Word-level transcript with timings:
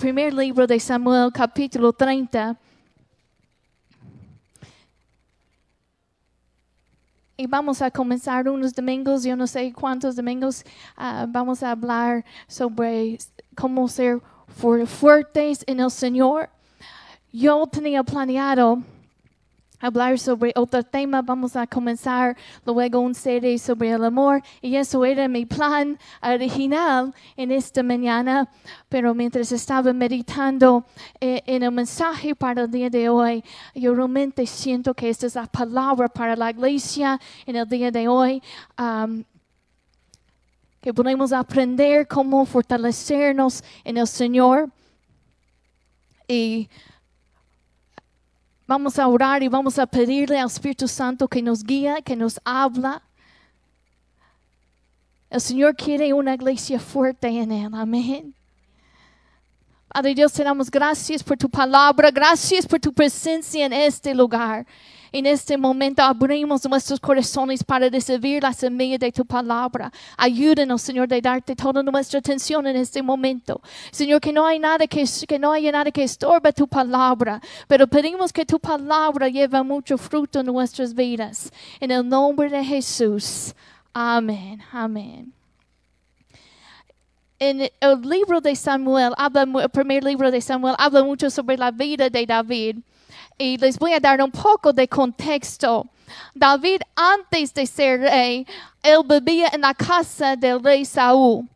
primer 0.00 0.32
libro 0.32 0.66
de 0.66 0.80
Samuel, 0.80 1.30
capítulo 1.30 1.92
30. 1.92 2.56
Y 7.36 7.46
vamos 7.46 7.80
a 7.82 7.90
comenzar 7.90 8.48
unos 8.48 8.74
domingos, 8.74 9.24
yo 9.24 9.36
no 9.36 9.46
sé 9.46 9.72
cuántos 9.72 10.16
domingos, 10.16 10.64
ah, 10.96 11.26
vamos 11.28 11.62
a 11.62 11.70
hablar 11.72 12.24
sobre 12.46 13.18
cómo 13.54 13.88
ser 13.88 14.20
fu- 14.48 14.86
fuertes 14.86 15.64
en 15.66 15.80
el 15.80 15.90
Señor. 15.90 16.48
Yo 17.32 17.66
tenía 17.66 18.02
planeado 18.02 18.82
hablar 19.80 20.18
sobre 20.18 20.52
otro 20.54 20.82
tema. 20.82 21.22
Vamos 21.22 21.56
a 21.56 21.66
comenzar 21.66 22.36
luego 22.64 23.00
un 23.00 23.14
serie 23.14 23.58
sobre 23.58 23.90
el 23.90 24.04
amor. 24.04 24.42
Y 24.60 24.76
eso 24.76 25.04
era 25.04 25.26
mi 25.28 25.46
plan 25.46 25.98
original 26.22 27.14
en 27.36 27.50
esta 27.50 27.82
mañana. 27.82 28.48
Pero 28.88 29.14
mientras 29.14 29.50
estaba 29.52 29.92
meditando 29.92 30.84
eh, 31.20 31.42
en 31.46 31.62
el 31.62 31.72
mensaje 31.72 32.34
para 32.34 32.62
el 32.62 32.70
día 32.70 32.90
de 32.90 33.08
hoy, 33.08 33.42
yo 33.74 33.94
realmente 33.94 34.46
siento 34.46 34.94
que 34.94 35.08
esta 35.08 35.26
es 35.26 35.34
la 35.34 35.46
palabra 35.46 36.08
para 36.08 36.36
la 36.36 36.50
iglesia 36.50 37.18
en 37.46 37.56
el 37.56 37.68
día 37.68 37.90
de 37.90 38.06
hoy. 38.08 38.42
Am, 38.76 39.24
que 40.80 40.94
podemos 40.94 41.32
aprender 41.32 42.08
cómo 42.08 42.44
fortalecernos 42.46 43.62
en 43.84 43.98
el 43.98 44.06
Señor. 44.06 44.70
Y 46.26 46.68
Vamos 48.70 49.00
a 49.00 49.08
orar 49.08 49.42
y 49.42 49.48
vamos 49.48 49.80
a 49.80 49.84
pedirle 49.84 50.38
al 50.38 50.46
Espíritu 50.46 50.86
Santo 50.86 51.26
que 51.26 51.42
nos 51.42 51.64
guíe, 51.64 52.04
que 52.04 52.14
nos 52.14 52.40
habla. 52.44 53.02
El 55.28 55.40
Señor 55.40 55.74
quiere 55.74 56.12
una 56.14 56.34
iglesia 56.34 56.78
fuerte 56.78 57.26
en 57.26 57.50
Él. 57.50 57.74
Amén. 57.74 58.32
Padre 59.88 60.14
Dios, 60.14 60.32
te 60.32 60.44
damos 60.44 60.70
gracias 60.70 61.20
por 61.20 61.36
tu 61.36 61.50
palabra, 61.50 62.12
gracias 62.12 62.64
por 62.64 62.78
tu 62.78 62.92
presencia 62.92 63.66
en 63.66 63.72
este 63.72 64.14
lugar. 64.14 64.64
En 65.12 65.26
este 65.26 65.56
momento 65.56 66.02
abrimos 66.02 66.68
nuestros 66.68 67.00
corazones 67.00 67.64
para 67.64 67.88
recibir 67.88 68.42
la 68.42 68.52
semilla 68.52 68.98
de 68.98 69.10
tu 69.10 69.24
palabra. 69.24 69.92
Ayúdanos, 70.16 70.82
Señor, 70.82 71.08
de 71.08 71.20
darte 71.20 71.56
toda 71.56 71.82
nuestra 71.82 72.20
atención 72.20 72.66
en 72.66 72.76
este 72.76 73.02
momento. 73.02 73.60
Señor, 73.90 74.20
que 74.20 74.32
no 74.32 74.46
hay 74.46 74.58
nada 74.58 74.86
que, 74.86 75.04
que 75.26 75.38
no 75.38 75.52
haya 75.52 75.72
nada 75.72 75.90
que 75.90 76.04
estorbe 76.04 76.52
tu 76.52 76.68
palabra, 76.68 77.40
pero 77.66 77.86
pedimos 77.86 78.32
que 78.32 78.46
tu 78.46 78.58
palabra 78.58 79.28
lleve 79.28 79.62
mucho 79.62 79.98
fruto 79.98 80.40
en 80.40 80.46
nuestras 80.46 80.94
vidas. 80.94 81.52
En 81.80 81.90
el 81.90 82.08
nombre 82.08 82.48
de 82.48 82.64
Jesús. 82.64 83.54
Amén. 83.92 84.62
Amén 84.72 85.32
en 87.40 87.62
el 87.80 88.02
libro 88.02 88.40
de 88.42 88.54
Samuel, 88.54 89.14
habla, 89.16 89.46
el 89.62 89.70
primer 89.70 90.04
libro 90.04 90.30
de 90.30 90.42
Samuel, 90.42 90.74
habla 90.78 91.02
mucho 91.02 91.30
sobre 91.30 91.56
la 91.56 91.70
vida 91.70 92.10
de 92.10 92.26
David. 92.26 92.76
Y 93.40 93.56
les 93.56 93.78
voy 93.78 93.94
a 93.94 94.00
dar 94.00 94.22
un 94.22 94.30
poco 94.30 94.70
de 94.70 94.86
contexto. 94.86 95.86
David, 96.34 96.82
antes 96.94 97.54
de 97.54 97.64
ser 97.64 98.00
rey, 98.00 98.46
él 98.82 98.98
vivía 99.08 99.48
en 99.54 99.62
la 99.62 99.72
casa 99.72 100.36
del 100.36 100.62
rey 100.62 100.84
Saúl. 100.84 101.48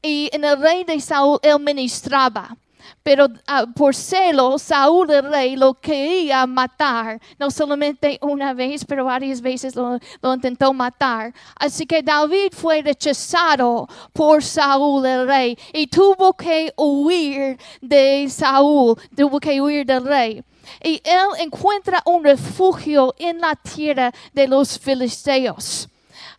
Y 0.00 0.30
en 0.32 0.42
el 0.46 0.58
rey 0.58 0.84
de 0.84 0.98
Saúl, 0.98 1.38
él 1.42 1.60
ministraba. 1.60 2.56
Pero 3.02 3.28
ah, 3.46 3.66
por 3.66 3.94
celo, 3.94 4.58
Saúl 4.58 5.10
el 5.10 5.30
rey 5.30 5.56
lo 5.56 5.74
quería 5.74 6.46
matar, 6.46 7.20
no 7.38 7.50
solamente 7.50 8.18
una 8.22 8.54
vez, 8.54 8.82
pero 8.86 9.04
varias 9.04 9.42
veces 9.42 9.76
lo, 9.76 9.98
lo 10.22 10.32
intentó 10.32 10.72
matar. 10.72 11.34
Así 11.56 11.84
que 11.84 12.02
David 12.02 12.52
fue 12.52 12.80
rechazado 12.80 13.86
por 14.14 14.42
Saúl 14.42 15.04
el 15.04 15.28
rey 15.28 15.58
y 15.74 15.86
tuvo 15.86 16.32
que 16.32 16.72
huir 16.78 17.58
de 17.82 18.26
Saúl, 18.30 18.96
tuvo 19.14 19.38
que 19.38 19.60
huir 19.60 19.84
del 19.84 20.06
rey. 20.06 20.42
Y 20.82 21.00
él 21.04 21.28
encuentra 21.38 22.02
un 22.04 22.24
refugio 22.24 23.14
en 23.18 23.40
la 23.40 23.54
tierra 23.56 24.12
de 24.32 24.48
los 24.48 24.78
filisteos. 24.78 25.88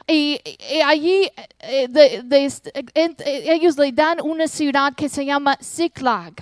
Y, 0.08 0.40
allí 0.86 1.30
eh, 1.60 1.88
en- 2.94 3.16
eh, 3.26 3.44
ellos 3.54 3.78
le 3.78 3.92
dan 3.92 4.22
una 4.22 4.48
ciudad 4.48 4.94
que 4.96 5.10
se 5.10 5.26
llama 5.26 5.58
Ziklag. 5.62 6.34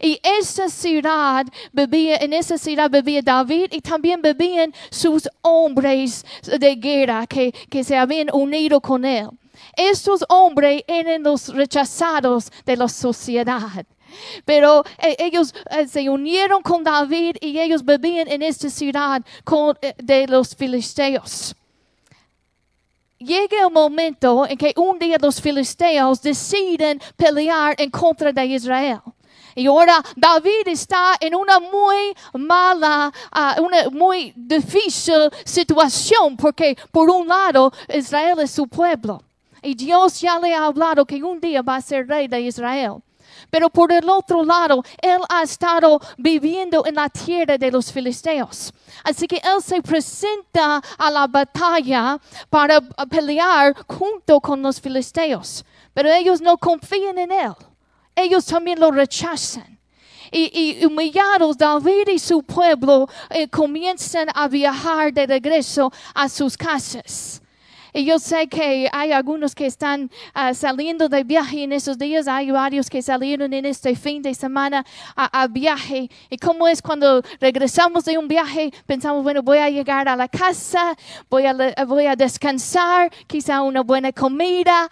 Y 0.00 0.20
esa 0.22 0.68
ciudad 0.68 1.46
vivía, 1.72 2.16
en 2.16 2.32
esa 2.34 2.58
ciudad 2.58 2.90
vivía 2.90 3.22
David 3.22 3.68
y 3.72 3.80
también 3.80 4.20
vivían 4.20 4.74
sus 4.90 5.28
hombres 5.40 6.24
de 6.42 6.74
guerra 6.76 7.26
que, 7.26 7.52
que 7.70 7.82
se 7.82 7.96
habían 7.96 8.28
unido 8.32 8.80
con 8.80 9.04
él. 9.04 9.28
Estos 9.74 10.22
hombres 10.28 10.82
eran 10.86 11.22
los 11.22 11.48
rechazados 11.48 12.50
de 12.66 12.76
la 12.76 12.88
sociedad. 12.88 13.86
Pero 14.44 14.84
eh, 14.98 15.16
ellos 15.18 15.54
eh, 15.70 15.86
se 15.86 16.08
unieron 16.08 16.62
con 16.62 16.82
David 16.84 17.36
y 17.40 17.58
ellos 17.58 17.84
vivían 17.84 18.28
en 18.28 18.42
esta 18.42 18.70
ciudad 18.70 19.22
eh, 19.82 19.94
de 19.98 20.26
los 20.26 20.54
filisteos. 20.54 21.54
Llega 23.18 23.62
el 23.62 23.72
momento 23.72 24.46
en 24.46 24.58
que 24.58 24.74
un 24.76 24.98
día 24.98 25.16
los 25.20 25.40
filisteos 25.40 26.20
deciden 26.20 27.00
pelear 27.16 27.74
en 27.78 27.90
contra 27.90 28.30
de 28.30 28.44
Israel. 28.44 29.00
Y 29.54 29.66
ahora 29.68 30.02
David 30.14 30.66
está 30.66 31.14
en 31.18 31.34
una 31.34 31.58
muy 31.58 32.14
mala, 32.34 33.10
ah, 33.32 33.56
una 33.58 33.88
muy 33.88 34.34
difícil 34.36 35.30
situación 35.46 36.36
porque 36.36 36.76
por 36.92 37.08
un 37.08 37.26
lado 37.26 37.72
Israel 37.88 38.40
es 38.40 38.50
su 38.50 38.68
pueblo 38.68 39.22
y 39.62 39.74
Dios 39.74 40.20
ya 40.20 40.38
le 40.38 40.54
ha 40.54 40.66
hablado 40.66 41.06
que 41.06 41.22
un 41.22 41.40
día 41.40 41.62
va 41.62 41.76
a 41.76 41.80
ser 41.80 42.06
rey 42.06 42.28
de 42.28 42.40
Israel. 42.42 43.02
Pero 43.50 43.70
por 43.70 43.92
el 43.92 44.08
otro 44.08 44.44
lado, 44.44 44.82
él 45.00 45.20
ha 45.28 45.42
estado 45.42 46.00
viviendo 46.16 46.84
en 46.86 46.96
la 46.96 47.08
tierra 47.08 47.56
de 47.56 47.70
los 47.70 47.92
filisteos. 47.92 48.72
Así 49.04 49.26
que 49.26 49.36
él 49.36 49.62
se 49.62 49.80
presenta 49.82 50.82
a 50.98 51.10
la 51.10 51.26
batalla 51.26 52.18
para 52.50 52.80
pelear 53.08 53.74
junto 53.86 54.40
con 54.40 54.62
los 54.62 54.80
filisteos. 54.80 55.64
Pero 55.94 56.12
ellos 56.12 56.40
no 56.40 56.58
confían 56.58 57.18
en 57.18 57.32
él. 57.32 57.52
Ellos 58.14 58.46
también 58.46 58.80
lo 58.80 58.90
rechazan. 58.90 59.78
Y, 60.32 60.78
y 60.80 60.84
humillados, 60.84 61.56
David 61.56 62.08
y 62.08 62.18
su 62.18 62.42
pueblo 62.42 63.08
eh, 63.30 63.48
comienzan 63.48 64.28
a 64.34 64.48
viajar 64.48 65.12
de 65.12 65.26
regreso 65.26 65.92
a 66.14 66.28
sus 66.28 66.56
casas. 66.56 67.40
Y 67.96 68.04
yo 68.04 68.18
sé 68.18 68.46
que 68.46 68.90
hay 68.92 69.10
algunos 69.10 69.54
que 69.54 69.64
están 69.64 70.10
ah, 70.34 70.52
saliendo 70.52 71.08
de 71.08 71.24
viaje 71.24 71.62
en 71.62 71.72
esos 71.72 71.96
días. 71.96 72.28
Hay 72.28 72.50
varios 72.50 72.90
que 72.90 73.00
salieron 73.00 73.54
en 73.54 73.64
este 73.64 73.96
fin 73.96 74.20
de 74.20 74.34
semana 74.34 74.84
a, 75.16 75.46
viaje. 75.46 76.10
Y 76.28 76.36
cómo 76.36 76.68
es 76.68 76.82
cuando 76.82 77.22
regresamos 77.40 78.04
de 78.04 78.18
un 78.18 78.28
viaje, 78.28 78.70
pensamos, 78.84 79.22
bueno, 79.22 79.42
voy 79.42 79.56
a 79.56 79.70
llegar 79.70 80.10
a 80.10 80.14
la 80.14 80.28
casa, 80.28 80.94
voy 81.30 81.46
a, 81.46 81.54
voy 81.86 82.04
a 82.04 82.14
descansar, 82.14 83.10
quizá 83.26 83.62
una 83.62 83.80
buena 83.80 84.12
comida. 84.12 84.90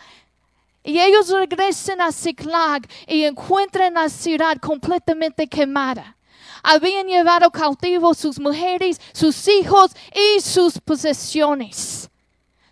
Y 0.83 0.99
ellos 0.99 1.29
regresan 1.29 2.01
a 2.01 2.11
Ziklag 2.11 2.89
y 3.07 3.25
encuentran 3.25 3.93
la 3.93 4.09
ciudad 4.09 4.57
completamente 4.57 5.47
quemada. 5.47 6.17
Habían 6.63 7.07
llevado 7.07 7.51
cautivos 7.51 8.17
sus 8.17 8.41
mujeres, 8.41 8.99
sus 9.13 9.47
hijos 9.47 9.91
y 10.15 10.41
sus 10.41 10.79
posesiones. 10.79 12.09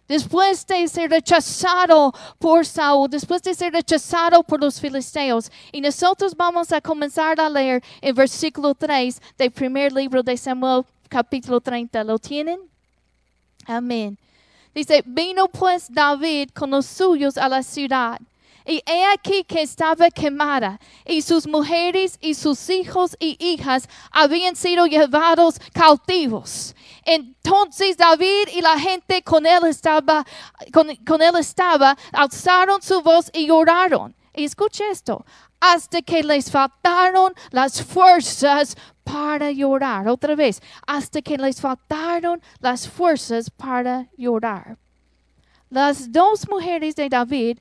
Después 0.08 0.66
de 0.66 0.86
ser 0.88 1.10
rechazado 1.10 2.12
por 2.38 2.66
Saúl, 2.66 3.08
después 3.08 3.42
de 3.42 3.54
ser 3.54 3.72
rechazado 3.72 4.42
por 4.42 4.60
los 4.60 4.80
filisteos. 4.80 5.50
Y 5.70 5.80
nosotros 5.80 6.36
vamos 6.36 6.72
a 6.72 6.80
comenzar 6.80 7.40
a 7.40 7.48
leer 7.48 7.82
el 8.00 8.12
versículo 8.12 8.74
3 8.74 9.20
del 9.38 9.50
primer 9.50 9.92
libro 9.92 10.22
de 10.22 10.36
Samuel, 10.36 10.84
capítulo 11.08 11.60
30. 11.60 12.04
¿Lo 12.04 12.18
tienen? 12.18 12.60
Amén. 13.66 14.18
Dice, 14.74 15.02
vino 15.06 15.48
pues 15.48 15.86
David 15.88 16.50
con 16.54 16.70
los 16.70 16.86
suyos 16.86 17.36
a 17.36 17.48
la 17.48 17.62
ciudad. 17.62 18.18
Y 18.64 18.82
he 18.86 19.04
aquí 19.12 19.44
que 19.44 19.62
estaba 19.62 20.10
quemada, 20.10 20.78
y 21.04 21.22
sus 21.22 21.46
mujeres 21.46 22.18
y 22.20 22.34
sus 22.34 22.70
hijos 22.70 23.16
y 23.18 23.36
hijas 23.40 23.88
habían 24.10 24.56
sido 24.56 24.86
llevados 24.86 25.58
cautivos. 25.72 26.74
Entonces 27.04 27.96
David 27.96 28.48
y 28.54 28.60
la 28.60 28.78
gente 28.78 29.22
con 29.22 29.46
él 29.46 29.64
estaba, 29.66 30.24
con, 30.72 30.90
él 30.90 31.36
estaba, 31.38 31.96
alzaron 32.12 32.80
su 32.82 33.02
voz 33.02 33.30
y 33.32 33.46
lloraron. 33.46 34.14
Y 34.34 34.44
escucha 34.44 34.84
esto, 34.90 35.24
hasta 35.60 36.00
que 36.00 36.22
les 36.22 36.50
faltaron 36.50 37.34
las 37.50 37.82
fuerzas 37.82 38.76
para 39.04 39.50
llorar. 39.50 40.08
Otra 40.08 40.34
vez, 40.34 40.62
hasta 40.86 41.20
que 41.20 41.36
les 41.36 41.60
faltaron 41.60 42.40
las 42.60 42.88
fuerzas 42.88 43.50
para 43.50 44.08
llorar. 44.16 44.78
Las 45.72 46.12
dos 46.12 46.46
mujeres 46.50 46.94
de 46.96 47.08
David, 47.08 47.56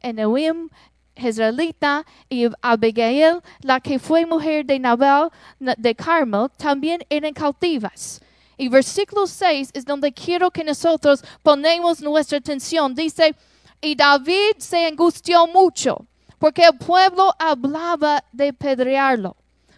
Enuim, 0.00 0.68
Jezreelita, 1.16 2.04
y 2.28 2.46
Abigail, 2.62 3.40
la 3.62 3.80
que 3.80 3.98
fue 3.98 4.24
mujer 4.24 4.64
de 4.64 4.78
Nabal 4.78 5.30
na- 5.58 5.74
de 5.76 5.92
Carmel, 5.92 6.48
también 6.56 7.00
eran 7.10 7.32
cautivas. 7.32 8.20
Y 8.56 8.68
versículo 8.68 9.26
6 9.26 9.70
es 9.74 9.84
donde 9.84 10.12
quiero 10.12 10.52
que 10.52 10.62
nosotros 10.62 11.24
ponemos 11.42 12.00
nuestra 12.00 12.38
atención. 12.38 12.94
Dice, 12.94 13.34
y 13.80 13.96
David 13.96 14.58
se 14.58 14.86
angustió 14.86 15.48
mucho 15.48 16.06
porque 16.38 16.62
el 16.62 16.78
pueblo 16.78 17.34
hablaba 17.40 18.22
de 18.30 18.52
pedrearlo. 18.52 19.34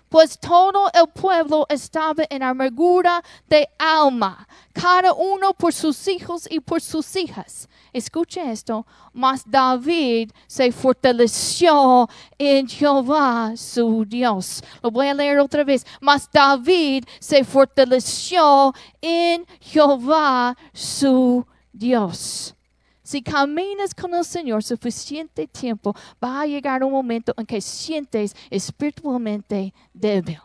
Pues 0.08 0.38
todo 0.38 0.90
el 0.94 1.08
pueblo 1.08 1.66
estaba 1.68 2.24
en 2.30 2.42
amargura 2.42 3.22
de 3.48 3.68
alma, 3.78 4.48
cada 4.72 5.12
uno 5.12 5.52
por 5.52 5.72
sus 5.72 6.08
hijos 6.08 6.46
y 6.50 6.60
por 6.60 6.80
sus 6.80 7.14
hijas. 7.16 7.68
Escuche 7.92 8.50
esto, 8.50 8.86
mas 9.12 9.42
David 9.46 10.30
se 10.46 10.72
fortaleció 10.72 12.08
en 12.38 12.68
Jehová 12.68 13.52
su 13.56 14.04
Dios. 14.06 14.62
Lo 14.82 14.90
voy 14.90 15.08
a 15.08 15.14
leer 15.14 15.38
otra 15.40 15.64
vez. 15.64 15.84
Mas 16.00 16.28
David 16.32 17.04
se 17.18 17.44
fortaleció 17.44 18.72
en 19.00 19.46
Jehová 19.60 20.56
su 20.72 21.46
Dios. 21.72 22.54
Si 23.08 23.22
caminas 23.22 23.94
con 23.94 24.12
el 24.14 24.22
Señor 24.22 24.62
suficiente 24.62 25.46
tiempo, 25.46 25.94
va 26.22 26.42
a 26.42 26.46
llegar 26.46 26.84
un 26.84 26.92
momento 26.92 27.32
en 27.38 27.46
que 27.46 27.58
sientes 27.58 28.36
espiritualmente 28.50 29.72
débil. 29.94 30.38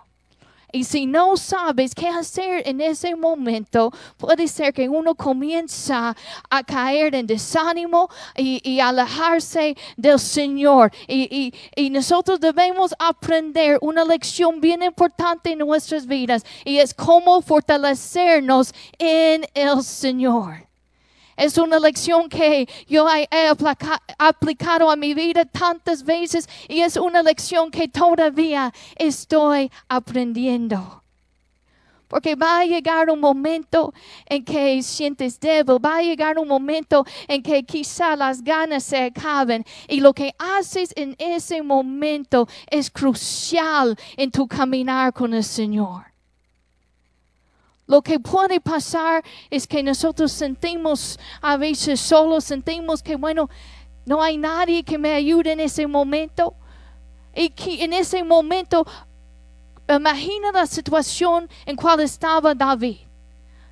Y 0.71 0.85
si 0.85 1.05
no 1.05 1.35
sabes 1.35 1.93
qué 1.93 2.07
hacer 2.07 2.65
en 2.65 2.79
ese 2.79 3.17
momento, 3.17 3.91
puede 4.15 4.47
ser 4.47 4.73
que 4.73 4.87
uno 4.87 5.13
comienza 5.13 6.15
a 6.49 6.63
caer 6.63 7.15
en 7.15 7.27
desánimo 7.27 8.09
y, 8.37 8.79
alejarse 8.79 9.75
del 9.97 10.17
Señor. 10.17 10.89
Y, 11.05 11.51
nosotros 11.91 12.39
debemos 12.39 12.95
aprender 12.97 13.77
una 13.81 14.05
lección 14.05 14.61
bien 14.61 14.83
importante 14.83 15.51
en 15.51 15.59
nuestras 15.59 16.07
vidas 16.07 16.45
y 16.63 16.77
es 16.77 16.93
cómo 16.93 17.41
fortalecernos 17.41 18.73
en 18.97 19.45
el 19.53 19.83
Señor. 19.83 20.72
Es 21.35 21.57
una 21.57 21.79
lección 21.79 22.29
que 22.29 22.67
yo 22.87 23.07
he 23.09 23.27
aplicado 24.17 24.89
a 24.89 24.95
mi 24.95 25.13
vida 25.13 25.45
tantas 25.45 26.03
veces 26.03 26.47
y 26.67 26.81
es 26.81 26.97
una 26.97 27.23
lección 27.23 27.71
que 27.71 27.87
todavía 27.87 28.71
estoy 28.95 29.71
aprendiendo. 29.87 31.03
Porque 32.07 32.35
va 32.35 32.59
a 32.59 32.65
llegar 32.65 33.09
un 33.09 33.19
momento 33.19 33.91
en 34.27 34.45
que 34.45 34.83
sientes 34.83 35.39
débil, 35.39 35.83
va 35.83 35.97
a 35.97 36.03
llegar 36.03 36.37
un 36.37 36.47
momento 36.47 37.03
en 37.27 37.41
que 37.41 37.63
quizá 37.63 38.15
las 38.15 38.43
ganas 38.43 38.83
se 38.83 39.05
acaben 39.05 39.65
y 39.87 39.99
lo 39.99 40.13
que 40.13 40.35
haces 40.37 40.93
en 40.95 41.15
ese 41.17 41.63
momento 41.63 42.47
es 42.69 42.91
crucial 42.91 43.97
en 44.15 44.29
tu 44.29 44.47
caminar 44.47 45.11
con 45.11 45.33
el 45.33 45.43
Señor. 45.43 46.12
Lo 47.85 48.01
que 48.01 48.19
puede 48.19 48.61
pasar 48.61 49.23
es 49.49 49.67
que 49.67 49.83
nosotros 49.83 50.31
sentimos 50.31 51.19
a 51.41 51.57
veces 51.57 51.99
solos, 51.99 52.45
sentimos 52.45 53.03
que, 53.03 53.15
bueno, 53.15 53.49
no 54.05 54.21
hay 54.21 54.37
nadie 54.37 54.83
que 54.83 54.97
me 54.97 55.13
ayude 55.13 55.51
en 55.51 55.59
ese 55.59 55.85
momento. 55.87 56.55
Y 57.35 57.49
que 57.49 57.83
en 57.83 57.93
ese 57.93 58.23
momento, 58.23 58.85
imagina 59.89 60.51
la 60.51 60.65
situación 60.65 61.49
en 61.65 61.75
cual 61.75 61.99
estaba 61.99 62.53
David. 62.53 62.99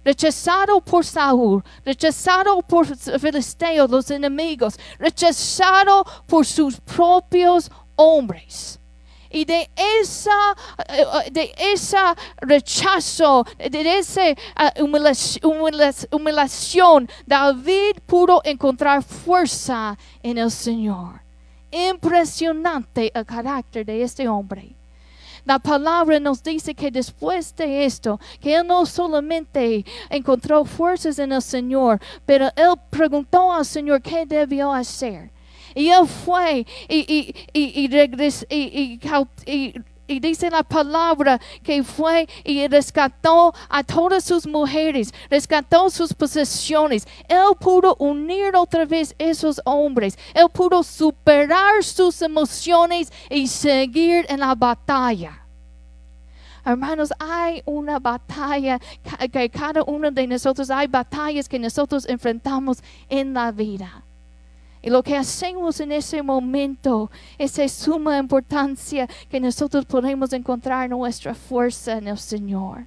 Rechazado 0.04 0.82
por 0.82 1.06
Saúl, 1.06 1.64
rechazado 1.86 2.60
por 2.64 2.88
filisteos, 2.88 3.90
los 3.90 4.10
enemigos, 4.10 4.80
rechazado 4.98 6.04
por 6.26 6.44
sus 6.44 6.82
propios 6.82 7.70
hombres. 7.96 8.81
Y 9.32 9.46
de 9.46 9.70
esa, 10.02 10.56
eh, 10.90 11.04
eh, 11.26 11.32
de 11.32 11.54
esa 11.58 12.16
rechazo, 12.42 13.46
de 13.58 13.98
esa 13.98 14.22
humillación, 16.12 17.10
David 17.26 17.98
pudo 18.06 18.42
encontrar 18.44 19.02
fuerza 19.04 19.98
en 20.22 20.38
el 20.38 20.52
Señor. 20.52 21.22
Impresionante 21.72 23.12
el 23.18 23.26
carácter 23.26 23.86
de 23.86 24.04
este 24.04 24.28
hombre. 24.28 24.76
La 25.46 25.58
palabra 25.58 26.20
nos 26.20 26.44
dice 26.44 26.76
que 26.76 26.92
después 26.92 27.56
de 27.56 27.86
esto, 27.86 28.20
que 28.40 28.56
él 28.56 28.68
no 28.68 28.86
solamente 28.86 29.84
encontró 30.10 30.66
fuerzas 30.66 31.18
en 31.18 31.32
el 31.32 31.42
Señor, 31.42 32.00
pero 32.26 32.50
él 32.56 32.74
preguntó 32.90 33.52
al 33.52 33.66
Señor 33.66 34.02
qué 34.02 34.26
debió 34.26 34.72
hacer. 34.72 35.32
Y 35.76 35.90
él 35.90 36.08
fue 36.08 36.66
y, 36.88 37.34
y, 37.54 37.88
y, 39.46 39.74
y 40.12 40.20
dice 40.20 40.50
la 40.50 40.64
palabra 40.64 41.40
que 41.64 41.84
fue 41.84 42.28
y 42.44 42.68
rescató 42.68 43.54
a 43.70 43.84
todas 43.84 44.24
sus 44.24 44.46
mujeres, 44.46 45.14
rescató 45.30 45.90
sus 45.90 46.14
posesiones. 46.14 47.08
Él 47.28 47.56
pudo 47.60 47.96
unir 47.98 48.56
otra 48.56 48.86
vez 48.86 49.16
esos 49.18 49.62
hombres. 49.66 50.18
Él 50.34 50.48
pudo 50.52 50.84
superar 50.84 51.84
sus 51.84 52.22
emociones 52.22 53.12
y 53.30 53.48
seguir 53.48 54.26
en 54.30 54.42
la 54.42 54.54
batalla. 54.54 55.38
Hermanos, 56.64 57.12
hay 57.18 57.64
una 57.66 57.98
batalla 57.98 58.80
que 59.32 59.50
cada 59.50 59.84
uno 59.84 60.12
de 60.12 60.28
nosotros, 60.28 60.70
hay 60.70 60.88
batallas 60.88 61.50
que 61.50 61.58
nosotros 61.58 62.06
enfrentamos 62.08 62.84
en 63.10 63.34
la 63.34 63.52
vida. 63.52 64.04
Y 64.82 64.90
lo 64.90 65.04
que 65.04 65.16
hacemos 65.16 65.80
en 65.80 65.92
ese 65.92 66.24
momento 66.24 67.12
es 67.38 67.56
de 67.56 67.70
suma 67.70 68.18
importancia 68.18 69.08
que 69.30 69.40
nosotros 69.40 69.86
podemos 69.86 70.34
encontrar 70.34 70.90
nuestra 70.90 71.36
fuerza 71.36 71.98
en 71.98 72.08
el 72.08 72.18
Señor. 72.18 72.86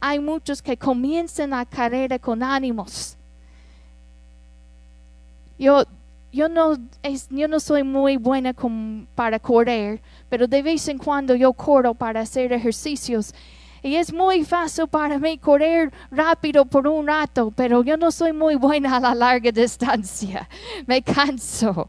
Hay 0.00 0.18
muchos 0.20 0.60
que 0.60 0.76
comienzan 0.76 1.50
la 1.50 1.64
carrera 1.64 2.18
con 2.18 2.42
ánimos. 2.42 3.16
Yo, 5.58 5.84
yo, 6.32 6.48
no, 6.48 6.76
yo 7.30 7.48
no 7.48 7.58
soy 7.58 7.82
muy 7.82 8.16
buena 8.16 8.54
para 9.14 9.38
correr, 9.38 10.00
pero 10.28 10.46
de 10.46 10.62
vez 10.62 10.86
en 10.88 10.98
cuando 10.98 11.34
yo 11.34 11.52
corro 11.54 11.94
para 11.94 12.20
hacer 12.20 12.52
ejercicios 12.52 13.34
y 13.88 13.96
es 13.96 14.12
muy 14.12 14.44
fácil 14.44 14.86
para 14.86 15.18
mí 15.18 15.38
correr 15.38 15.90
rápido 16.10 16.66
por 16.66 16.86
un 16.86 17.06
rato, 17.06 17.50
pero 17.56 17.82
yo 17.82 17.96
no 17.96 18.10
soy 18.10 18.34
muy 18.34 18.54
buena 18.54 18.96
a 18.96 19.00
la 19.00 19.14
larga 19.14 19.50
distancia. 19.62 20.46
Me 20.86 21.00
canso. 21.00 21.88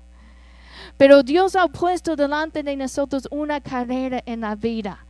Pero 0.95 1.23
Dios 1.23 1.57
ha 1.57 1.67
puesto 1.67 2.15
delante 2.15 2.63
de 2.63 2.77
nosotros 2.77 3.27
una 3.31 3.59
carrera 3.59 4.23
en 4.25 4.41
la 4.41 4.55
vida. 4.55 5.05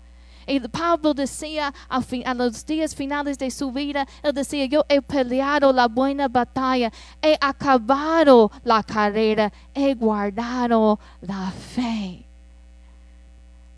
Y 0.47 0.59
Pablo 0.62 1.13
decía 1.13 1.71
a, 1.88 2.01
a, 2.25 2.33
los 2.33 2.65
días 2.65 2.95
finales 2.95 3.38
de 3.38 3.51
su 3.51 3.71
vida, 3.71 4.08
él 4.24 4.34
decía, 4.34 4.65
yo 4.65 4.84
he 4.89 5.00
peleado 5.00 5.72
la 5.72 5.88
buena 5.88 6.27
batalla, 6.27 6.91
he 7.22 7.38
acabado 7.39 8.51
la 8.63 8.81
carrera, 8.81 9.53
he 9.75 9.93
guardado 9.93 11.00
la 11.22 11.51
fe. 11.51 12.25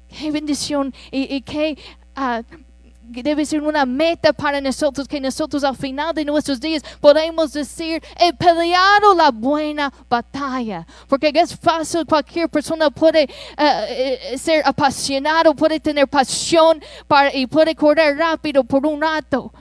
Qué 0.07 0.31
bendición 0.31 0.93
y, 1.11 1.35
y 1.35 1.41
qué 1.41 1.77
uh, 2.15 2.41
debe 3.11 3.45
ser 3.45 3.61
una 3.61 3.85
meta 3.85 4.33
para 4.33 4.61
nosotros, 4.61 5.07
que 5.07 5.19
nosotros 5.19 5.63
al 5.63 5.75
final 5.75 6.13
de 6.13 6.25
nuestros 6.25 6.59
días 6.59 6.83
podemos 6.99 7.53
decir, 7.53 8.01
he 8.19 8.33
peleado 8.33 9.13
la 9.15 9.31
buena 9.31 9.91
batalla. 10.09 10.85
Porque 11.07 11.31
es 11.33 11.55
fácil, 11.55 12.05
cualquier 12.05 12.49
persona 12.49 12.89
puede 12.89 13.27
uh, 13.57 14.37
ser 14.37 14.63
apasionado, 14.65 15.53
puede 15.53 15.79
tener 15.79 16.07
pasión 16.07 16.81
para, 17.07 17.35
y 17.35 17.47
puede 17.47 17.75
correr 17.75 18.17
rápido 18.17 18.63
por 18.63 18.85
un 18.85 19.01
rato. 19.01 19.51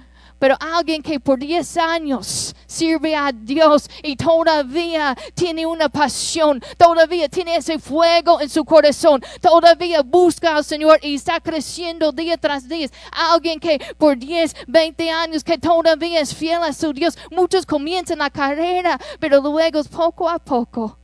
Pero 0.40 0.56
alguien 0.58 1.02
que 1.02 1.20
por 1.20 1.38
10 1.38 1.76
años 1.76 2.56
sirve 2.66 3.14
a 3.14 3.30
Dios 3.30 3.90
y 4.02 4.16
todavía 4.16 5.14
tiene 5.34 5.66
una 5.66 5.90
pasión, 5.90 6.62
todavía 6.78 7.28
tiene 7.28 7.56
ese 7.56 7.78
fuego 7.78 8.40
en 8.40 8.48
su 8.48 8.64
corazón, 8.64 9.22
todavía 9.42 10.00
busca 10.00 10.56
al 10.56 10.64
Señor 10.64 10.98
y 11.02 11.16
está 11.16 11.40
creciendo 11.40 12.10
día 12.10 12.38
tras 12.38 12.66
día. 12.66 12.88
Alguien 13.12 13.60
que 13.60 13.78
por 13.98 14.16
10, 14.16 14.56
20 14.66 15.10
años 15.10 15.44
que 15.44 15.58
todavía 15.58 16.20
es 16.20 16.34
fiel 16.34 16.62
a 16.62 16.72
su 16.72 16.94
Dios. 16.94 17.18
Muchos 17.30 17.66
comienzan 17.66 18.20
la 18.20 18.30
carrera, 18.30 18.98
pero 19.18 19.42
luego 19.42 19.84
poco 19.84 20.26
a 20.26 20.38
poco 20.38 20.98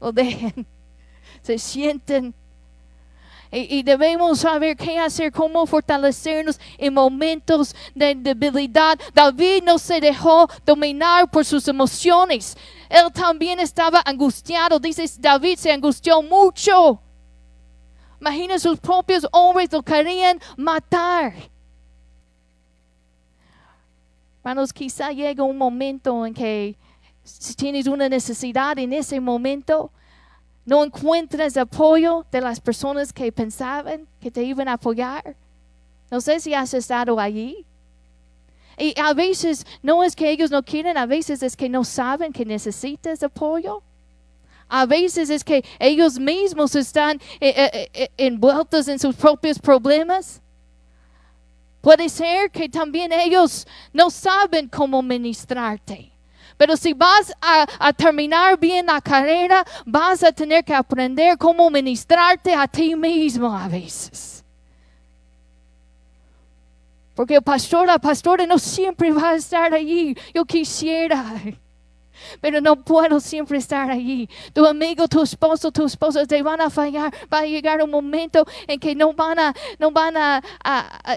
lo 0.00 0.12
dejan. 0.12 0.66
Se 1.42 1.58
sienten 1.58 2.34
y, 3.54 3.82
debemos 3.82 4.40
saber 4.40 4.78
qué 4.78 4.98
hacer, 4.98 5.30
cómo 5.30 5.66
fortalecernos 5.66 6.58
en 6.78 6.94
momentos 6.94 7.76
de 7.94 8.14
debilidad. 8.14 8.98
David 9.12 9.62
no 9.64 9.78
se 9.78 10.00
dejó 10.00 10.48
dominar 10.64 11.30
por 11.30 11.44
sus 11.44 11.68
emociones. 11.68 12.56
Él 12.88 13.12
también 13.12 13.60
estaba 13.60 14.02
angustiado. 14.06 14.78
Dice, 14.78 15.04
David 15.18 15.58
se 15.58 15.70
angustió 15.70 16.22
mucho. 16.22 16.98
Imagina 18.22 18.58
sus 18.58 18.80
propios 18.80 19.28
hombres 19.32 19.70
lo 19.70 19.82
querían 19.82 20.40
matar. 20.56 21.34
Hermanos, 24.38 24.72
quizá 24.72 25.12
llega 25.12 25.44
un 25.44 25.58
momento 25.58 26.24
en 26.24 26.32
que 26.32 26.78
si 27.22 27.54
tienes 27.54 27.86
una 27.86 28.08
necesidad 28.08 28.78
en 28.78 28.94
ese 28.94 29.20
momento, 29.20 29.92
no 30.64 30.84
encuentras 30.84 31.56
apoyo 31.56 32.24
de 32.30 32.40
las 32.40 32.60
personas 32.60 33.12
que 33.12 33.32
pensaban 33.32 34.06
que 34.20 34.30
te 34.30 34.42
iban 34.42 34.68
a 34.68 34.74
apoyar. 34.74 35.36
No 36.10 36.20
sé 36.20 36.40
si 36.40 36.54
has 36.54 36.72
estado 36.74 37.18
allí. 37.18 37.66
Y 38.78 38.94
a 39.00 39.12
veces 39.12 39.66
no 39.82 40.02
es 40.04 40.14
que 40.14 40.30
ellos 40.30 40.50
no 40.50 40.62
quieren, 40.62 40.96
a 40.96 41.06
veces 41.06 41.42
es 41.42 41.56
que 41.56 41.68
no 41.68 41.84
saben 41.84 42.32
que 42.32 42.44
necesitas 42.44 43.22
apoyo. 43.22 43.82
A 44.68 44.86
veces 44.86 45.28
es 45.28 45.44
que 45.44 45.64
ellos 45.78 46.18
mismos 46.18 46.74
están 46.74 47.20
eh, 47.40 47.54
eh, 47.56 47.90
eh, 47.92 48.08
envueltos 48.16 48.88
en 48.88 48.98
sus 48.98 49.14
propios 49.14 49.58
problemas. 49.58 50.40
Puede 51.80 52.08
ser 52.08 52.50
que 52.50 52.68
también 52.68 53.12
ellos 53.12 53.66
no 53.92 54.08
saben 54.08 54.68
cómo 54.68 55.02
ministrarte. 55.02 56.11
Pero 56.56 56.76
si 56.76 56.92
vas 56.92 57.32
a, 57.40 57.92
terminar 57.92 58.58
bien 58.58 58.86
la 58.86 59.00
carrera, 59.00 59.64
vas 59.84 60.22
a 60.22 60.32
tener 60.32 60.64
que 60.64 60.74
aprender 60.74 61.36
cómo 61.38 61.70
ministrarte 61.70 62.54
a 62.54 62.66
ti 62.66 62.94
mismo 62.94 63.56
a 63.56 63.68
veces. 63.68 64.44
Porque 67.14 67.34
el 67.34 67.42
pastor, 67.42 67.86
la 67.86 67.98
pastora 67.98 68.46
no 68.46 68.58
siempre 68.58 69.10
va 69.12 69.30
a 69.30 69.34
estar 69.34 69.72
allí. 69.74 70.16
Yo 70.34 70.44
quisiera. 70.44 71.24
Pero 72.40 72.60
no 72.60 72.76
puedo 72.76 73.20
siempre 73.20 73.58
estar 73.58 73.90
allí. 73.90 74.28
Tu 74.52 74.64
amigo, 74.64 75.08
tu 75.08 75.22
esposo, 75.22 75.70
tu 75.70 75.84
esposa 75.84 76.24
te 76.26 76.42
van 76.42 76.60
a 76.60 76.70
fallar. 76.70 77.12
Va 77.32 77.40
a 77.40 77.46
llegar 77.46 77.82
un 77.82 77.90
momento 77.90 78.46
en 78.66 78.78
que 78.78 78.94
no 78.94 79.12
van 79.12 79.38
a, 79.38 79.54
no 79.78 79.90
van 79.90 80.16
a, 80.16 80.42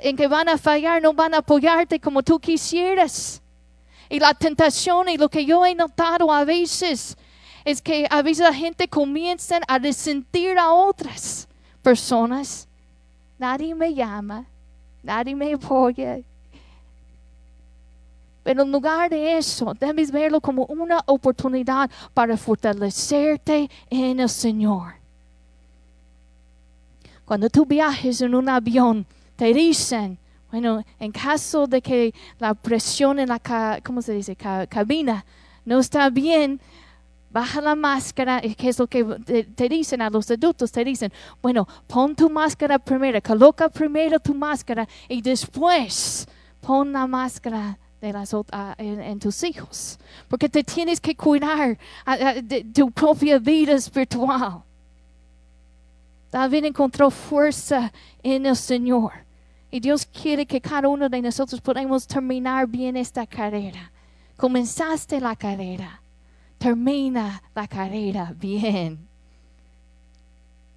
en 0.02 0.18
que 0.18 0.28
van 0.28 0.50
a 0.50 0.58
fallar, 0.58 1.02
no 1.02 1.14
van 1.14 1.34
a 1.34 1.38
apoyarte 1.38 2.00
como 2.00 2.24
tú 2.24 2.40
quisieras. 2.40 3.42
Y 4.16 4.20
la 4.20 4.34
tentación 4.34 5.10
y 5.10 5.18
lo 5.18 5.28
que 5.28 5.46
yo 5.46 5.66
he 5.66 5.76
notado 5.76 6.32
a 6.32 6.46
veces 6.46 7.18
es 7.66 7.82
que 7.82 8.08
a 8.10 8.22
veces 8.22 8.46
la 8.46 8.54
gente 8.54 8.88
comienza 8.88 9.60
a 9.68 9.78
resentir 9.78 10.58
a 10.58 10.72
otras 10.72 11.50
personas. 11.82 12.66
Nadie 13.38 13.76
me 13.76 13.94
llama, 13.94 14.46
nadie 15.04 15.36
me 15.36 15.54
apoya. 15.54 16.20
Pero 18.42 18.64
en 18.64 18.72
lugar 18.72 19.10
de 19.10 19.38
eso, 19.38 19.74
debes 19.78 20.10
verlo 20.10 20.40
como 20.40 20.64
una 20.68 21.02
oportunidad 21.08 21.92
para 22.14 22.38
fortalecerte 22.38 23.70
en 23.90 24.22
el 24.22 24.30
Señor. 24.30 24.94
Cuando 27.26 27.50
tú 27.50 27.66
viajes 27.66 28.22
en 28.22 28.34
un 28.34 28.48
avión, 28.48 29.06
te 29.36 29.54
dicen, 29.54 30.18
bueno, 30.56 30.86
en 31.02 31.12
caso 31.12 31.68
de 31.68 31.82
que 31.82 32.14
la 32.40 32.54
presión 32.54 33.20
en 33.20 33.28
la, 33.28 33.82
¿cómo 33.84 34.02
se 34.02 34.14
dice? 34.14 34.38
cabina 34.38 35.26
no 35.66 35.80
está 35.80 36.10
bien, 36.10 36.62
baja 37.30 37.60
la 37.60 37.76
máscara, 37.76 38.40
que 38.40 38.70
es 38.70 38.80
lo 38.80 38.88
que 38.88 39.04
te, 39.04 39.68
dicen 39.68 40.02
a 40.02 40.10
los 40.10 40.32
adultos, 40.32 40.72
te 40.72 40.86
dicen, 40.86 41.12
bueno, 41.42 41.68
pon 41.88 42.16
tu 42.16 42.30
máscara 42.30 42.80
primero, 42.80 43.22
coloca 43.22 43.68
primero 43.68 44.18
tu 44.18 44.34
máscara 44.34 44.88
y 45.10 45.22
después 45.22 46.26
pon 46.62 46.94
la 46.94 47.06
máscara 47.06 47.78
de 48.00 48.14
las, 48.14 48.34
en, 48.78 49.20
tus 49.20 49.44
hijos, 49.44 50.00
porque 50.30 50.48
te 50.48 50.64
tienes 50.64 51.02
que 51.02 51.18
cuidar 51.18 51.78
de 52.44 52.64
tu 52.74 52.90
propia 52.92 53.40
vida 53.40 53.74
espiritual. 53.74 54.64
David 56.32 56.64
encontró 56.64 57.12
fuerza 57.12 57.92
en 58.24 58.46
el 58.46 58.56
Señor. 58.56 59.25
Y 59.76 59.82
Dios 59.82 60.06
quiere 60.06 60.46
que 60.46 60.62
cada 60.62 60.88
uno 60.88 61.10
de 61.10 61.22
nosotros 61.22 61.60
podamos 61.60 62.08
terminar 62.08 62.66
bien 62.66 62.96
esta 62.96 63.28
carrera. 63.28 63.92
Comenzaste 64.38 65.20
la 65.20 65.36
carrera. 65.36 66.02
Termina 66.58 67.44
la 67.54 67.68
carrera 67.68 68.34
bien. 68.40 69.06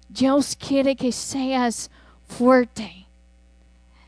Dios 0.09 0.53
quiere 0.53 0.97
que 0.97 1.13
seas 1.13 1.89
fuerte. 2.27 3.07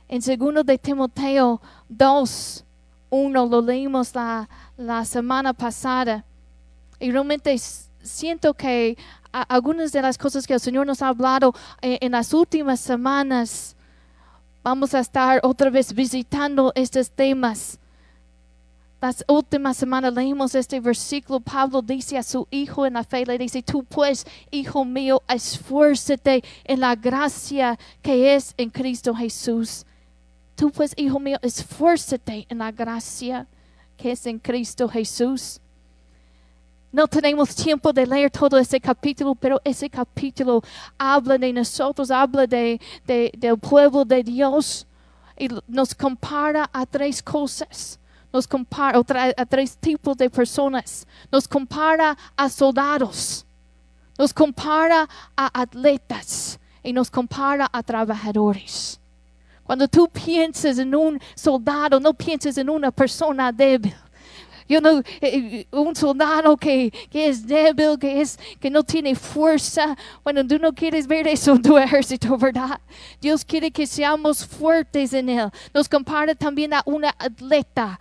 En 0.10 0.21
segundo 0.21 0.62
de 0.62 0.77
Timoteo 0.77 1.62
2, 1.88 2.65
1 3.12 3.45
lo 3.45 3.62
leímos 3.62 4.13
la, 4.13 4.50
la 4.75 5.05
semana 5.05 5.53
pasada. 5.53 6.25
Y 7.00 7.12
realmente 7.12 7.57
siento 8.01 8.53
que 8.53 8.98
algunas 9.31 9.93
de 9.93 10.01
las 10.01 10.17
cosas 10.17 10.45
que 10.45 10.55
el 10.55 10.60
Señor 10.60 10.86
nos 10.86 11.01
ha 11.01 11.07
hablado 11.07 11.55
eh, 11.81 11.98
en 12.01 12.12
las 12.12 12.33
últimas 12.33 12.81
semanas 12.81 13.77
Vamos 14.63 14.94
a 14.94 15.00
estar 15.00 15.39
otra 15.44 15.72
vez 15.72 15.94
visitando 15.94 16.72
estos 16.75 17.10
temas. 17.10 17.80
Las 19.01 19.25
últimas 19.27 19.75
semanas 19.75 20.13
leímos 20.13 20.53
este 20.53 20.80
versículo. 20.80 21.39
Pablo 21.39 21.82
dice 21.82 22.20
a 22.20 22.24
su 22.24 22.48
hijo 22.51 22.86
en 22.86 22.94
la 22.94 23.03
fe, 23.03 23.25
le 23.25 23.39
dice, 23.39 23.63
tú 23.63 23.84
pues, 23.84 24.24
hijo 24.51 24.86
mío, 24.86 25.24
esfuérzate 25.27 26.44
en 26.63 26.80
la 26.80 26.96
gracia 26.96 27.80
que 28.03 28.36
es 28.36 28.53
en 28.58 28.70
Cristo 28.70 29.15
Jesús. 29.15 29.88
Tú 30.56 30.70
pues, 30.70 30.94
hijo 30.96 31.20
mío, 31.20 31.39
esfuérzate 31.41 32.46
en 32.48 32.60
la 32.60 32.72
gracia 32.72 33.48
que 33.98 34.12
es 34.12 34.27
en 34.27 34.38
Cristo 34.38 34.88
Jesús. 34.88 35.60
No 36.91 37.07
tenemos 37.07 37.55
tiempo 37.55 37.93
de 37.93 38.05
leer 38.05 38.29
todo 38.29 38.57
ese 38.57 38.79
capítulo, 38.81 39.33
pero 39.33 39.62
ese 39.63 39.89
capítulo 39.89 40.62
habla 40.98 41.38
de 41.38 41.53
nosotros, 41.53 42.12
habla 42.12 42.45
de, 42.45 42.81
del 43.05 43.57
pueblo 43.57 44.03
de 44.03 44.21
Dios 44.21 44.86
y 45.38 45.48
nos 45.67 45.95
compara 45.95 46.69
a 46.74 46.86
tres 46.86 47.24
cosas. 47.24 47.98
Nos 48.33 48.48
compara 48.48 49.01
a 49.38 49.45
tres 49.45 49.77
tipos 49.77 50.17
de 50.17 50.29
personas. 50.29 51.07
Nos 51.31 51.48
compara 51.48 52.17
a 52.36 52.50
soldados. 52.50 53.45
Nos 54.17 54.33
compara 54.33 55.07
a 55.36 55.62
atletas 55.62 56.60
y 56.83 56.91
nos 56.91 57.10
compara 57.10 57.69
a 57.71 57.81
trabajadores. 57.83 59.00
Cuando 59.63 59.88
tú 59.88 60.10
piensas 60.10 60.77
en 60.77 60.93
un 60.93 61.19
soldado, 61.36 62.00
no 62.01 62.13
piensas 62.13 62.57
en 62.57 62.69
una 62.69 62.91
persona 62.91 63.51
débil 63.51 63.95
yo 64.71 64.79
no, 64.79 64.99
eh, 64.99 65.05
eh, 65.21 65.67
un 65.71 65.93
soldado 65.93 66.55
que, 66.55 66.91
que, 67.09 67.27
es 67.27 67.45
débil, 67.45 67.99
que, 67.99 68.21
es, 68.21 68.39
que 68.57 68.69
no 68.69 68.83
tiene 68.83 69.15
fuerza. 69.15 69.97
Bueno, 70.23 70.47
tú 70.47 70.57
no 70.59 70.71
quieres 70.71 71.05
ver 71.05 71.27
eso 71.27 71.51
en 71.51 71.61
tu 71.61 71.77
ejército, 71.85 72.37
¿verdad? 72.37 72.79
Dios 73.19 73.43
quiere 73.43 73.69
que 73.69 73.85
seamos 73.85 74.45
fuertes 74.45 75.13
en 75.13 75.27
Él. 75.27 75.49
Nos 75.73 75.89
compara 75.89 76.33
también 76.35 76.73
a 76.73 76.81
una 76.85 77.13
atleta. 77.19 77.99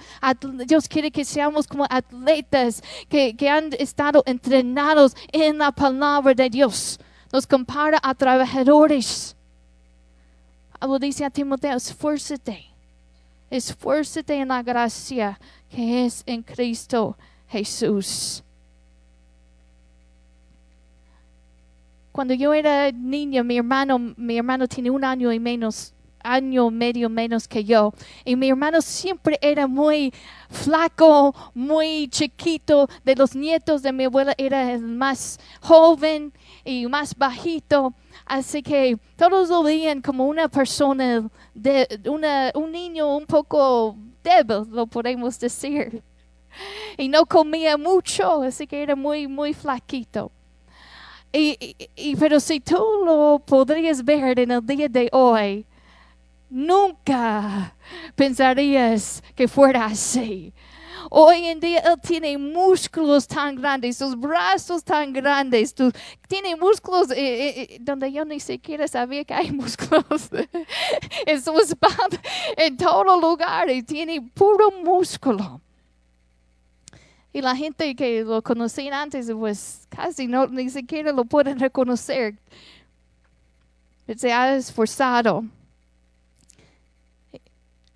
Dios 0.64 0.86
quiere 0.86 1.10
que 1.10 1.24
seamos 1.24 1.66
como 1.66 1.84
atletas 1.90 2.82
que, 3.08 3.36
que 3.36 3.48
han 3.48 3.70
estado 3.76 4.22
entrenados 4.24 5.16
en 5.32 5.58
la 5.58 5.72
palabra 5.72 6.34
de 6.34 6.48
Dios. 6.48 7.00
Nos 7.32 7.48
compara 7.48 7.98
a 8.00 8.14
trabajadores. 8.14 9.34
Algo 10.78 11.00
dice 11.00 11.24
a 11.24 11.30
Timoteo, 11.30 11.76
esfuérzate. 11.76 12.70
Esfuérzate 13.50 14.34
en 14.34 14.48
la 14.48 14.62
gracia 14.62 15.38
que 15.70 16.04
es 16.04 16.22
en 16.26 16.42
Cristo 16.42 17.16
Jesús. 17.48 18.42
Cuando 22.12 22.34
yo 22.34 22.52
era 22.52 22.90
niña, 22.90 23.42
mi 23.44 23.56
hermano, 23.56 23.98
mi 23.98 24.36
hermano 24.36 24.66
tiene 24.66 24.90
un 24.90 25.04
año 25.04 25.32
y 25.32 25.38
menos, 25.38 25.94
año 26.22 26.70
medio 26.70 27.08
menos 27.08 27.46
que 27.46 27.64
yo, 27.64 27.94
y 28.24 28.34
mi 28.34 28.50
hermano 28.50 28.82
siempre 28.82 29.38
era 29.40 29.68
muy 29.68 30.12
flaco, 30.50 31.34
muy 31.54 32.08
chiquito. 32.08 32.88
De 33.04 33.14
los 33.14 33.36
nietos 33.36 33.82
de 33.82 33.92
mi 33.92 34.04
abuela 34.04 34.34
era 34.36 34.72
el 34.72 34.82
más 34.82 35.38
joven 35.60 36.32
y 36.64 36.86
más 36.88 37.16
bajito. 37.16 37.94
Así 38.26 38.62
que 38.62 38.98
todos 39.16 39.48
lo 39.48 39.62
veían 39.62 40.02
como 40.02 40.26
una 40.26 40.48
persona, 40.48 41.30
de, 41.54 41.86
un 42.54 42.72
niño 42.72 43.16
un 43.16 43.26
poco 43.26 43.96
débil, 44.22 44.64
lo 44.70 44.86
podemos 44.86 45.38
decir. 45.38 46.02
Y 46.98 47.08
no 47.08 47.26
comía 47.26 47.76
mucho, 47.76 48.42
así 48.42 48.66
que 48.66 48.82
era 48.82 48.96
muy, 48.96 49.26
muy 49.28 49.54
flaquito. 49.54 50.32
Y, 51.32 51.76
y, 51.96 52.16
pero 52.16 52.40
si 52.40 52.58
tú 52.60 52.76
lo 53.04 53.40
podrías 53.46 54.04
ver 54.04 54.40
en 54.40 54.50
el 54.50 54.66
día 54.66 54.88
de 54.88 55.08
hoy, 55.12 55.64
nunca 56.50 57.74
pensarías 58.16 59.22
que 59.36 59.48
fuera 59.48 59.86
así. 59.86 60.52
Hoy 61.08 61.46
en 61.46 61.60
día 61.60 61.78
él 61.80 61.98
tiene 62.00 62.36
músculos 62.36 63.26
tan 63.26 63.56
grandes, 63.56 63.96
sus 63.96 64.18
brazos 64.18 64.84
tan 64.84 65.12
grandes, 65.12 65.74
tiene 66.28 66.56
músculos 66.56 67.10
eh, 67.12 67.16
eh, 67.16 67.62
eh, 67.62 67.78
donde 67.80 68.12
yo 68.12 68.24
ni 68.24 68.40
siquiera 68.40 68.86
sabía 68.86 69.24
que 69.24 69.32
hay 69.32 69.50
músculos 69.52 70.28
en 71.26 71.42
su 71.42 71.58
espalda, 71.58 72.20
en 72.56 72.76
todo 72.76 73.20
lugar, 73.20 73.70
y 73.70 73.82
tiene 73.82 74.20
puro 74.20 74.70
músculo. 74.84 75.60
Y 77.32 77.40
la 77.40 77.54
gente 77.54 77.94
que 77.94 78.22
lo 78.24 78.42
conocía 78.42 79.00
antes, 79.00 79.30
pues 79.32 79.86
casi 79.88 80.26
no, 80.26 80.48
ni 80.48 80.68
siquiera 80.68 81.12
lo 81.12 81.24
pueden 81.24 81.60
reconocer. 81.60 82.36
Se 84.16 84.32
ha 84.32 84.56
esforzado. 84.56 85.44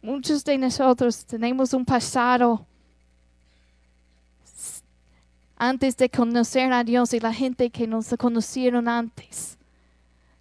Muchos 0.00 0.44
de 0.44 0.56
nosotros 0.56 1.24
tenemos 1.24 1.72
un 1.72 1.84
pasado 1.84 2.64
antes 5.68 5.96
de 5.96 6.08
conocer 6.08 6.72
a 6.72 6.84
Dios 6.84 7.14
y 7.14 7.20
la 7.20 7.32
gente 7.32 7.70
que 7.70 7.86
nos 7.86 8.14
conocieron 8.18 8.88
antes. 8.88 9.56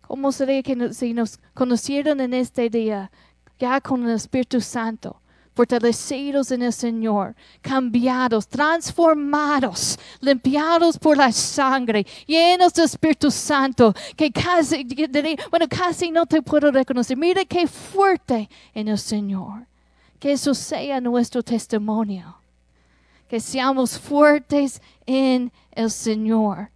¿Cómo 0.02 0.32
sería 0.32 0.62
que 0.62 0.94
si 0.94 1.14
nos 1.14 1.40
conocieron 1.54 2.20
en 2.20 2.34
este 2.34 2.70
día, 2.70 3.12
ya 3.60 3.82
con 3.82 4.08
el 4.08 4.16
Espíritu 4.16 4.62
Santo? 4.62 5.18
fortalecidos 5.56 6.52
en 6.52 6.64
el 6.64 6.74
Señor, 6.74 7.36
cambiados, 7.62 8.48
transformados, 8.48 10.00
limpiados 10.20 10.98
por 10.98 11.18
la 11.18 11.32
sangre, 11.32 12.06
llenos 12.26 12.74
del 12.74 12.86
Espíritu 12.86 13.30
Santo, 13.30 13.94
que 14.16 14.32
casi, 14.32 14.86
bueno, 15.50 15.68
casi 15.70 16.12
no 16.12 16.26
te 16.26 16.42
puedo 16.42 16.72
reconocer. 16.72 17.16
Mira 17.18 17.46
qué 17.46 17.68
fuerte 17.68 18.50
en 18.74 18.88
el 18.88 18.98
Señor. 18.98 19.68
Que 20.20 20.32
eso 20.32 20.54
sea 20.54 21.02
nuestro 21.02 21.44
testimonio. 21.44 22.38
Que 23.34 23.40
seamos 23.40 23.98
fuertes 23.98 24.80
en 25.08 25.52
el 25.72 25.90
Señor. 25.90 26.70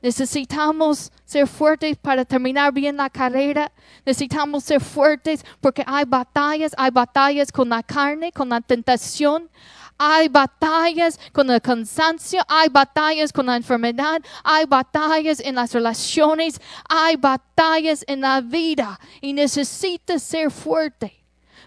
Necesitamos 0.00 1.12
ser 1.24 1.46
fuertes 1.46 1.96
para 1.96 2.24
terminar 2.24 2.72
bien 2.72 2.96
la 2.96 3.08
carrera. 3.08 3.70
Necesitamos 4.04 4.64
ser 4.64 4.80
fuertes 4.80 5.44
porque 5.60 5.84
hay 5.86 6.04
batallas, 6.04 6.72
hay 6.76 6.90
batallas 6.90 7.52
con 7.52 7.68
la 7.68 7.80
carne, 7.80 8.32
con 8.32 8.48
la 8.48 8.60
tentación. 8.60 9.48
Hay 9.96 10.26
batallas 10.26 11.20
con 11.30 11.48
el 11.48 11.62
cansancio, 11.62 12.40
hay 12.48 12.68
batallas 12.68 13.32
con 13.32 13.46
la 13.46 13.54
enfermedad, 13.54 14.20
hay 14.42 14.64
batallas 14.64 15.38
en 15.38 15.54
las 15.54 15.72
relaciones, 15.72 16.60
hay 16.88 17.14
batallas 17.14 18.04
en 18.08 18.22
la 18.22 18.40
vida 18.40 18.98
y 19.20 19.32
necesitas 19.32 20.24
ser 20.24 20.50
fuerte 20.50 21.21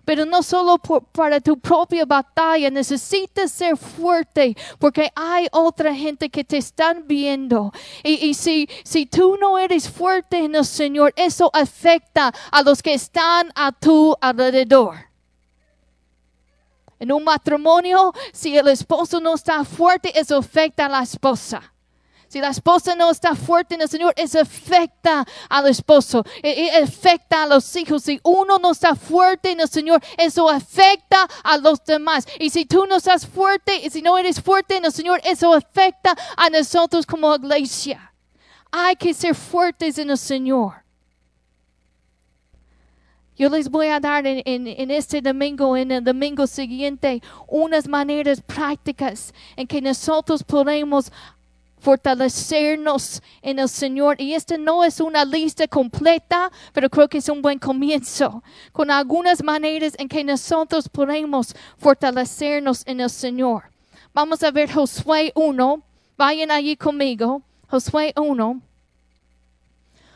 pero 0.06 0.26
no 0.26 0.44
solo 0.44 0.78
para 1.12 1.42
tu 1.42 1.58
propia 1.58 2.06
batalla, 2.06 2.70
necesitas 2.70 3.52
ser 3.52 3.76
fuerte 3.76 4.56
porque 4.80 5.12
hay 5.16 5.48
otra 5.52 5.94
gente 5.94 6.30
que 6.30 6.44
te 6.44 6.58
están 6.58 7.08
viendo. 7.08 7.72
Y, 8.04 8.34
si, 8.36 8.70
si 8.84 9.06
tú 9.06 9.38
no 9.38 9.58
eres 9.58 9.90
fuerte 9.90 10.46
en 10.46 10.56
el 10.56 10.66
Señor, 10.66 11.14
eso 11.16 11.50
afecta 11.54 12.34
a 12.52 12.62
los 12.62 12.82
que 12.82 12.94
están 12.94 13.52
a 13.56 13.72
tu 13.72 14.16
alrededor. 14.22 14.96
En 17.00 17.12
un 17.12 17.24
matrimonio, 17.24 18.14
si 18.32 18.58
el 18.58 18.70
esposo 18.70 19.20
no 19.20 19.36
está 19.36 19.64
fuerte, 19.66 20.18
eso 20.18 20.38
afecta 20.38 20.86
a 20.86 20.90
la 20.90 21.04
esposa. 21.04 21.75
Si 22.36 22.42
la 22.42 22.50
esposa 22.50 22.98
no 22.98 23.12
está 23.12 23.34
fuerte 23.34 23.76
en 23.76 23.82
el 23.82 23.88
Señor, 23.88 24.14
eso 24.18 24.42
afecta 24.42 25.26
al 25.48 25.70
esposo, 25.70 26.22
e, 26.44 26.66
e, 26.66 26.84
afecta 26.84 27.44
a 27.44 27.48
los 27.48 27.74
hijos. 27.78 28.04
Si 28.04 28.20
uno 28.26 28.60
no 28.60 28.72
está 28.72 28.94
fuerte 28.94 29.52
en 29.52 29.62
el 29.62 29.70
Señor, 29.70 30.04
eso 30.18 30.50
afecta 30.50 31.30
a 31.46 31.58
los 31.58 31.82
demás. 31.86 32.28
Y 32.38 32.50
si 32.50 32.66
tú 32.66 32.88
no 32.88 32.98
estás 32.98 33.26
fuerte, 33.26 33.78
y 33.86 33.90
si 33.90 34.02
no 34.02 34.18
eres 34.18 34.42
fuerte 34.42 34.76
en 34.76 34.84
el 34.84 34.92
Señor, 34.92 35.22
eso 35.24 35.54
afecta 35.54 36.14
a 36.36 36.50
nosotros 36.50 37.06
como 37.06 37.34
iglesia. 37.34 38.12
Hay 38.70 38.98
que 38.98 39.14
ser 39.14 39.34
fuertes 39.34 39.98
en 39.98 40.10
el 40.10 40.18
Señor. 40.18 40.84
Yo 43.38 43.50
les 43.50 43.70
voy 43.70 43.88
a 43.88 44.00
dar 44.00 44.26
en, 44.26 44.92
este 44.92 45.22
domingo, 45.22 45.76
en 45.76 45.92
el 45.92 46.04
domingo 46.04 46.48
siguiente, 46.48 47.22
unas 47.48 47.86
maneras 47.86 48.42
prácticas 48.42 49.34
en 49.58 49.68
que 49.68 49.82
nosotros 49.82 50.42
podemos 50.42 51.12
fortalecernos 51.86 53.22
en 53.44 53.60
el 53.60 53.70
Señor. 53.70 54.20
Y 54.20 54.34
esta 54.34 54.58
no 54.58 54.84
es 54.84 55.00
una 55.00 55.24
lista 55.24 55.68
completa, 55.68 56.52
pero 56.74 56.90
creo 56.90 57.08
que 57.08 57.20
es 57.20 57.30
un 57.30 57.44
buen 57.44 57.60
comienzo, 57.60 58.42
con 58.72 58.90
algunas 58.90 59.44
maneras 59.44 59.94
en 60.00 60.10
que 60.10 60.24
nosotros 60.24 60.90
podemos 60.90 61.56
fortalecernos 61.78 62.82
en 62.88 63.02
el 63.02 63.10
Señor. 63.12 63.66
Vamos 64.16 64.42
a 64.42 64.50
ver 64.50 64.74
Josué 64.74 65.32
1. 65.36 65.84
Vayan 66.18 66.50
allí 66.50 66.76
conmigo. 66.76 67.44
Josué 67.70 68.14
1. 68.18 68.62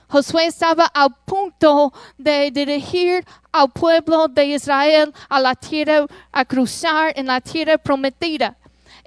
Josué 0.08 0.48
estaba 0.48 0.90
a 0.92 1.08
punto 1.08 1.94
de 2.18 2.50
dirigir 2.50 3.24
al 3.52 3.70
pueblo 3.70 4.28
de 4.28 4.46
Israel 4.46 5.14
a 5.30 5.40
la 5.40 5.54
tierra, 5.54 6.08
a 6.32 6.46
cruzar 6.46 7.14
en 7.16 7.28
la 7.28 7.40
tierra 7.40 7.78
prometida. 7.78 8.58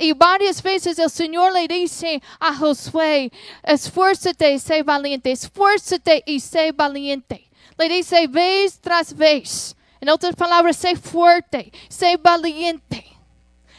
Y 0.02 0.14
varias 0.14 0.60
veces 0.60 0.98
el 0.98 1.08
Señor 1.08 1.52
le 1.52 1.68
dice 1.68 2.20
a 2.40 2.52
Josué, 2.56 3.30
esfuérzate 3.62 4.54
y 4.54 4.58
sé 4.58 4.82
valiente, 4.82 5.30
esfuérzate 5.30 6.24
y 6.26 6.40
sé 6.40 6.72
valiente. 6.72 7.48
Le 7.78 7.88
dice 7.88 8.26
vez 8.26 8.80
tras 8.80 9.16
vez. 9.16 9.76
En 10.00 10.08
otras 10.08 10.34
palabras, 10.34 10.76
sé 10.76 10.96
fuerte, 10.96 11.70
sé 11.88 12.16
valiente. 12.16 13.06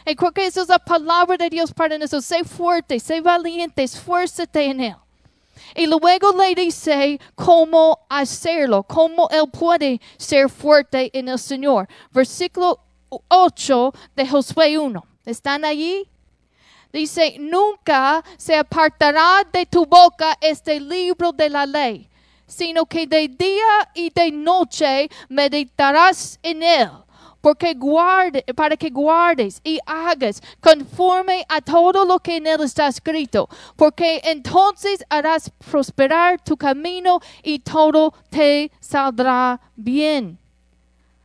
Y 0.05 0.15
creo 0.15 0.31
que 0.31 0.45
esa 0.45 0.61
es 0.61 0.69
la 0.69 0.79
palabra 0.79 1.35
de 1.35 1.49
Dios 1.49 1.73
para 1.73 1.97
nosotros. 1.97 2.23
Sé 2.23 2.45
fuerte, 2.45 3.01
sé 3.01 3.19
valiente, 3.19 3.83
esfuérzate 3.83 4.63
en 4.63 4.79
Él. 4.79 4.95
Y 5.75 5.87
luego 5.87 6.31
le 6.39 6.55
dice 6.55 7.19
cómo 7.35 7.99
hacerlo, 8.07 8.83
cómo 8.83 9.27
Él 9.29 9.49
puede 9.51 9.99
ser 10.15 10.49
fuerte 10.49 11.11
en 11.11 11.27
el 11.27 11.37
Señor. 11.37 11.89
Versículo 12.11 12.79
8 13.27 13.93
de 14.15 14.25
Josué 14.25 14.77
1. 14.77 15.05
¿Están 15.25 15.65
allí? 15.65 16.07
Dice, 16.93 17.37
nunca 17.39 18.23
se 18.37 18.55
apartará 18.55 19.43
de 19.51 19.65
tu 19.65 19.83
boca 19.83 20.37
este 20.39 20.79
libro 20.79 21.31
de 21.31 21.49
la 21.49 21.65
ley, 21.65 22.07
sino 22.45 22.85
que 22.85 23.07
de 23.07 23.27
día 23.29 23.89
y 23.95 24.11
de 24.11 24.31
noche 24.31 25.09
meditarás 25.27 26.37
en 26.43 26.61
él, 26.61 26.89
porque 27.41 27.73
guarde, 27.73 28.43
para 28.55 28.77
que 28.77 28.91
guardes 28.91 29.59
y 29.63 29.79
hagas 29.87 30.39
conforme 30.61 31.43
a 31.49 31.61
todo 31.61 32.05
lo 32.05 32.19
que 32.19 32.37
en 32.37 32.45
él 32.45 32.61
está 32.61 32.89
escrito, 32.89 33.49
porque 33.75 34.21
entonces 34.23 35.03
harás 35.09 35.49
prosperar 35.71 36.39
tu 36.43 36.55
camino 36.55 37.19
y 37.41 37.57
todo 37.57 38.13
te 38.29 38.71
saldrá 38.79 39.59
bien. 39.75 40.42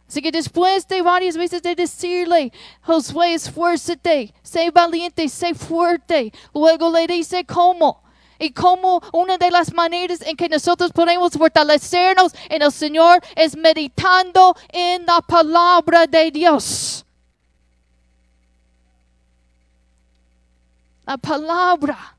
Así 0.08 0.22
que 0.22 0.32
después 0.32 0.88
de 0.88 1.02
varias 1.02 1.36
veces 1.36 1.62
de 1.62 1.74
decirle, 1.74 2.50
Josué, 2.80 3.34
esfuérzate, 3.34 4.32
sé 4.42 4.70
valiente, 4.70 5.28
sé 5.28 5.54
fuerte, 5.54 6.32
luego 6.54 6.90
le 6.90 7.06
dice 7.06 7.44
cómo. 7.44 8.02
Y 8.38 8.52
cómo 8.52 9.02
una 9.12 9.36
de 9.36 9.50
las 9.50 9.74
maneras 9.74 10.22
en 10.22 10.36
que 10.36 10.48
nosotros 10.48 10.92
podemos 10.92 11.32
fortalecernos 11.32 12.32
en 12.48 12.62
el 12.62 12.72
Señor 12.72 13.20
es 13.36 13.54
meditando 13.56 14.56
en 14.68 15.04
la 15.04 15.20
palabra 15.20 16.06
de 16.06 16.30
Dios. 16.30 17.04
La 21.04 21.18
palabra 21.18 22.16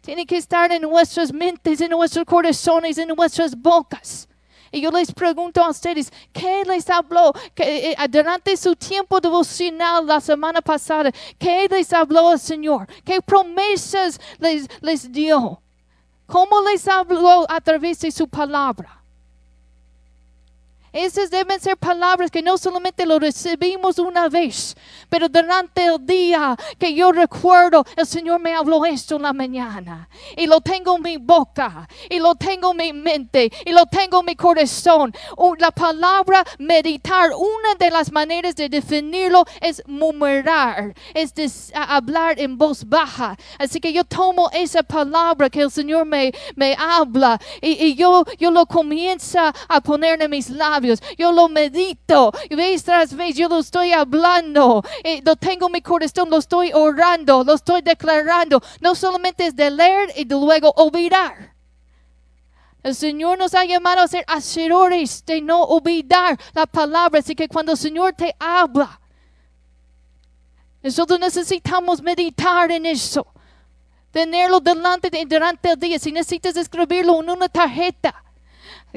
tiene 0.00 0.26
que 0.26 0.36
estar 0.36 0.70
en 0.70 0.82
nuestras 0.82 1.32
mentes, 1.32 1.80
en 1.80 1.90
nuestros 1.90 2.24
corazones, 2.24 2.98
en 2.98 3.08
nuestras 3.08 3.56
bocas. 3.56 4.28
Y 4.74 4.80
yo 4.80 4.90
les 4.90 5.12
pregunto 5.12 5.62
a 5.62 5.70
ustedes, 5.70 6.12
¿qué 6.32 6.64
les 6.66 6.90
habló 6.90 7.32
que, 7.54 7.92
eh, 7.92 7.96
durante 8.08 8.56
su 8.56 8.74
tiempo 8.74 9.20
devocional 9.20 10.04
la 10.04 10.20
semana 10.20 10.60
pasada? 10.60 11.12
¿Qué 11.38 11.68
les 11.70 11.92
habló 11.92 12.32
el 12.32 12.40
Señor? 12.40 12.88
¿Qué 13.04 13.20
promesas 13.22 14.20
les, 14.40 14.66
les 14.80 15.12
dio? 15.12 15.62
¿Cómo 16.26 16.60
les 16.62 16.88
habló 16.88 17.46
a 17.48 17.60
través 17.60 18.00
de 18.00 18.10
su 18.10 18.26
palabra? 18.26 19.03
Esas 20.94 21.28
deben 21.28 21.58
ser 21.58 21.76
palabras 21.76 22.30
que 22.30 22.40
no 22.40 22.56
solamente 22.56 23.04
lo 23.04 23.18
recibimos 23.18 23.98
una 23.98 24.28
vez, 24.28 24.76
pero 25.08 25.28
durante 25.28 25.84
el 25.84 26.06
día 26.06 26.56
que 26.78 26.94
yo 26.94 27.10
recuerdo, 27.10 27.84
el 27.96 28.06
Señor 28.06 28.40
me 28.40 28.54
habló 28.54 28.84
esto 28.84 29.16
en 29.16 29.22
la 29.22 29.32
mañana. 29.32 30.08
Y 30.36 30.46
lo 30.46 30.60
tengo 30.60 30.94
en 30.96 31.02
mi 31.02 31.16
boca, 31.16 31.88
y 32.08 32.20
lo 32.20 32.36
tengo 32.36 32.70
en 32.70 32.76
mi 32.76 32.92
mente, 32.92 33.50
y 33.66 33.72
lo 33.72 33.86
tengo 33.86 34.20
en 34.20 34.26
mi 34.26 34.36
corazón. 34.36 35.12
La 35.58 35.72
palabra 35.72 36.44
meditar, 36.60 37.30
una 37.36 37.74
de 37.76 37.90
las 37.90 38.12
maneras 38.12 38.54
de 38.54 38.68
definirlo 38.68 39.44
es 39.60 39.82
murmurar, 39.88 40.94
es 41.12 41.72
hablar 41.74 42.38
en 42.38 42.56
voz 42.56 42.88
baja. 42.88 43.36
Así 43.58 43.80
que 43.80 43.92
yo 43.92 44.04
tomo 44.04 44.48
esa 44.52 44.84
palabra 44.84 45.50
que 45.50 45.62
el 45.62 45.72
Señor 45.72 46.06
me, 46.06 46.32
me 46.54 46.76
habla 46.78 47.40
y, 47.60 47.96
yo, 47.96 48.24
yo 48.38 48.52
lo 48.52 48.64
comienzo 48.66 49.40
a 49.40 49.80
poner 49.80 50.22
en 50.22 50.30
mis 50.30 50.50
labios 50.50 50.83
yo 51.18 51.32
lo 51.32 51.48
medito, 51.48 52.32
vez 52.50 52.84
tras 52.84 53.14
vez 53.14 53.36
yo 53.36 53.48
lo 53.48 53.58
estoy 53.58 53.92
hablando, 53.92 54.82
lo 55.22 55.36
tengo 55.36 55.66
en 55.66 55.72
mi 55.72 55.82
corazón, 55.82 56.30
lo 56.30 56.38
estoy 56.38 56.72
orando, 56.72 57.44
lo 57.44 57.54
estoy 57.54 57.82
declarando. 57.82 58.62
No 58.80 58.94
solamente 58.94 59.46
es 59.46 59.56
de 59.56 59.70
leer 59.70 60.12
y 60.16 60.24
de 60.24 60.34
luego 60.34 60.72
olvidar. 60.76 61.54
El 62.84 62.94
Señor 62.94 63.38
nos 63.38 63.54
ha 63.54 63.64
llamado 63.64 64.02
a 64.02 64.08
ser 64.08 64.24
hacedores 64.28 65.24
de 65.24 65.40
no 65.40 65.62
olvidar 65.62 66.38
la 66.52 66.66
palabra. 66.66 67.20
Así 67.20 67.34
que 67.34 67.48
cuando 67.48 67.72
el 67.72 67.78
Señor 67.78 68.12
te 68.12 68.36
habla, 68.38 69.00
nosotros 70.82 71.18
necesitamos 71.18 72.02
meditar 72.02 72.70
en 72.70 72.84
eso. 72.84 73.26
Tenerlo 74.10 74.60
delante 74.60 75.08
de, 75.08 75.24
durante 75.24 75.70
el 75.70 75.80
día. 75.80 75.98
Si 75.98 76.12
necesitas 76.12 76.56
escribirlo 76.56 77.22
en 77.22 77.30
una 77.30 77.48
tarjeta. 77.48 78.23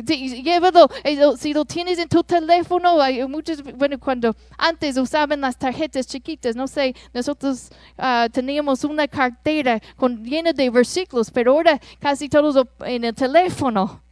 Llévalo, 0.05 0.87
eh, 1.03 1.19
si 1.37 1.53
lo 1.53 1.65
tienes 1.65 1.97
en 1.97 2.07
tu 2.07 2.23
teléfono, 2.23 3.01
hay 3.01 3.25
muchos, 3.27 3.63
bueno, 3.75 3.97
cuando 3.99 4.35
antes 4.57 4.95
usaban 4.97 5.41
las 5.41 5.57
tarjetas 5.57 6.05
chiquitas, 6.05 6.55
no 6.55 6.67
sé, 6.67 6.95
nosotros 7.13 7.69
uh, 7.97 8.29
teníamos 8.29 8.83
una 8.83 9.07
cartera 9.07 9.81
con, 9.95 10.23
llena 10.23 10.53
de 10.53 10.69
versículos, 10.69 11.31
pero 11.31 11.53
ahora 11.53 11.79
casi 11.99 12.29
todos 12.29 12.67
en 12.85 13.05
el 13.05 13.15
teléfono. 13.15 14.03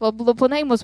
Lo, 0.00 0.34
ponemos 0.34 0.82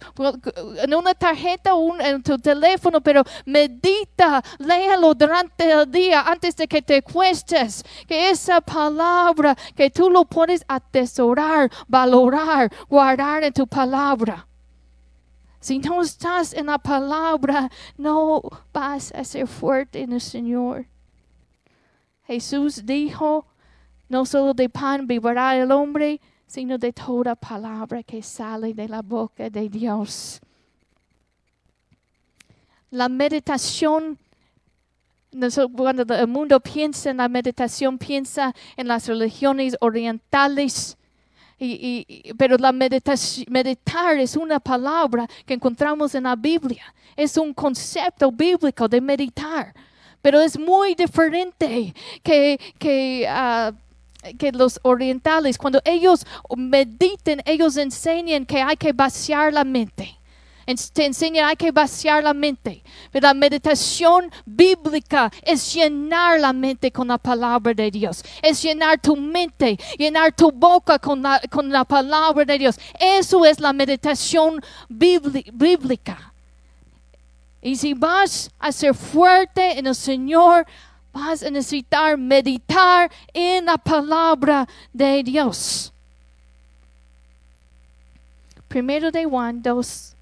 en 0.76 0.94
una 0.94 1.14
tarjeta 1.14 1.74
o 1.74 1.98
en 1.98 2.22
tu 2.22 2.38
teléfono, 2.38 3.00
pero 3.00 3.22
medita, 3.46 4.42
léalo 4.58 5.14
durante 5.14 5.70
el 5.70 5.90
día 5.90 6.20
antes 6.22 6.54
de 6.56 6.68
que 6.68 6.82
te 6.82 7.02
cuestes. 7.02 7.82
Que 8.06 8.30
esa 8.30 8.60
palabra, 8.60 9.56
que 9.74 9.90
tú 9.90 10.10
lo 10.10 10.24
puedes 10.24 10.64
atesorar, 10.68 11.70
valorar, 11.88 12.70
guardar 12.88 13.44
en 13.44 13.52
tu 13.52 13.66
palabra. 13.66 14.46
Si 15.60 15.78
no 15.78 16.02
estás 16.02 16.52
en 16.52 16.66
la 16.66 16.78
palabra, 16.78 17.70
no 17.96 18.42
vas 18.72 19.12
a 19.12 19.24
ser 19.24 19.46
fuerte 19.46 20.02
en 20.02 20.12
el 20.12 20.20
Señor. 20.20 20.86
Jesús 22.24 22.84
dijo, 22.84 23.46
no 24.08 24.26
solo 24.26 24.52
de 24.52 24.68
pan 24.68 25.06
vivirá 25.06 25.56
el 25.56 25.72
hombre, 25.72 26.20
sino 26.46 26.78
de 26.78 26.92
toda 26.92 27.34
palabra 27.34 28.02
que 28.02 28.22
sale 28.22 28.72
de 28.72 28.88
la 28.88 29.02
boca 29.02 29.50
de 29.50 29.68
Dios. 29.68 30.40
La 32.90 33.08
meditación, 33.08 34.16
cuando 35.76 36.14
el 36.14 36.28
mundo 36.28 36.60
piensa 36.60 37.10
en 37.10 37.16
la 37.16 37.28
meditación, 37.28 37.98
piensa 37.98 38.54
en 38.76 38.88
las 38.88 39.06
religiones 39.08 39.76
orientales. 39.80 40.96
Y, 41.58 42.32
pero 42.38 42.56
la 42.58 42.70
meditar 42.70 44.18
es 44.18 44.36
una 44.36 44.60
palabra 44.60 45.26
que 45.44 45.54
encontramos 45.54 46.14
en 46.14 46.24
la 46.24 46.36
Biblia. 46.36 46.94
Es 47.16 47.36
un 47.36 47.52
concepto 47.52 48.30
bíblico 48.30 48.86
de 48.88 49.00
meditar. 49.00 49.74
Pero 50.22 50.40
es 50.40 50.58
muy 50.58 50.94
diferente 50.94 51.94
que, 52.22 52.58
que, 52.78 53.26
ah, 53.28 53.72
que 54.38 54.52
los 54.52 54.78
orientales. 54.82 55.58
Cuando 55.58 55.80
ellos 55.84 56.26
mediten, 56.56 57.42
ellos 57.46 57.76
enseñan 57.76 58.46
que 58.46 58.60
hay 58.62 58.76
que 58.76 58.92
vaciar 58.92 59.52
la 59.52 59.64
mente. 59.64 60.18
En- 60.68 60.76
Te 60.92 61.06
enseñan 61.06 61.48
hay 61.48 61.54
que 61.56 61.70
vaciar 61.70 62.24
la 62.24 62.34
mente. 62.34 62.82
Pero 63.12 63.28
la 63.28 63.34
meditación 63.34 64.30
bíblica 64.44 65.30
es 65.42 65.72
llenar 65.72 66.40
la 66.40 66.52
mente 66.52 66.90
con 66.90 67.06
la 67.06 67.18
palabra 67.18 67.72
de 67.72 67.88
Dios. 67.90 68.24
Es 68.42 68.60
llenar 68.62 69.00
tu 69.00 69.14
mente, 69.16 69.78
llenar 69.96 70.32
tu 70.34 70.50
boca 70.50 70.98
con 70.98 71.22
la, 71.22 71.40
con 71.50 71.70
la 71.70 71.84
palabra 71.84 72.44
de 72.44 72.58
Dios. 72.58 72.80
Eso 72.98 73.44
es 73.44 73.60
la 73.60 73.72
meditación 73.72 74.60
bíblica. 74.88 76.32
Y 77.62 77.76
si 77.76 77.94
vas 77.94 78.50
a 78.58 78.70
ser 78.72 78.94
fuerte 78.94 79.78
en 79.78 79.86
el 79.86 79.94
Señor, 79.94 80.66
vas 81.16 81.42
a 81.42 81.50
necesitar 81.50 82.16
meditar 82.18 83.10
en 83.32 83.64
la 83.66 83.76
palabra 83.78 84.68
de 84.92 85.22
Dios. 85.22 85.92
Primero 88.68 89.10
de 89.10 89.24
Juan 89.24 89.62
2, 89.62 90.14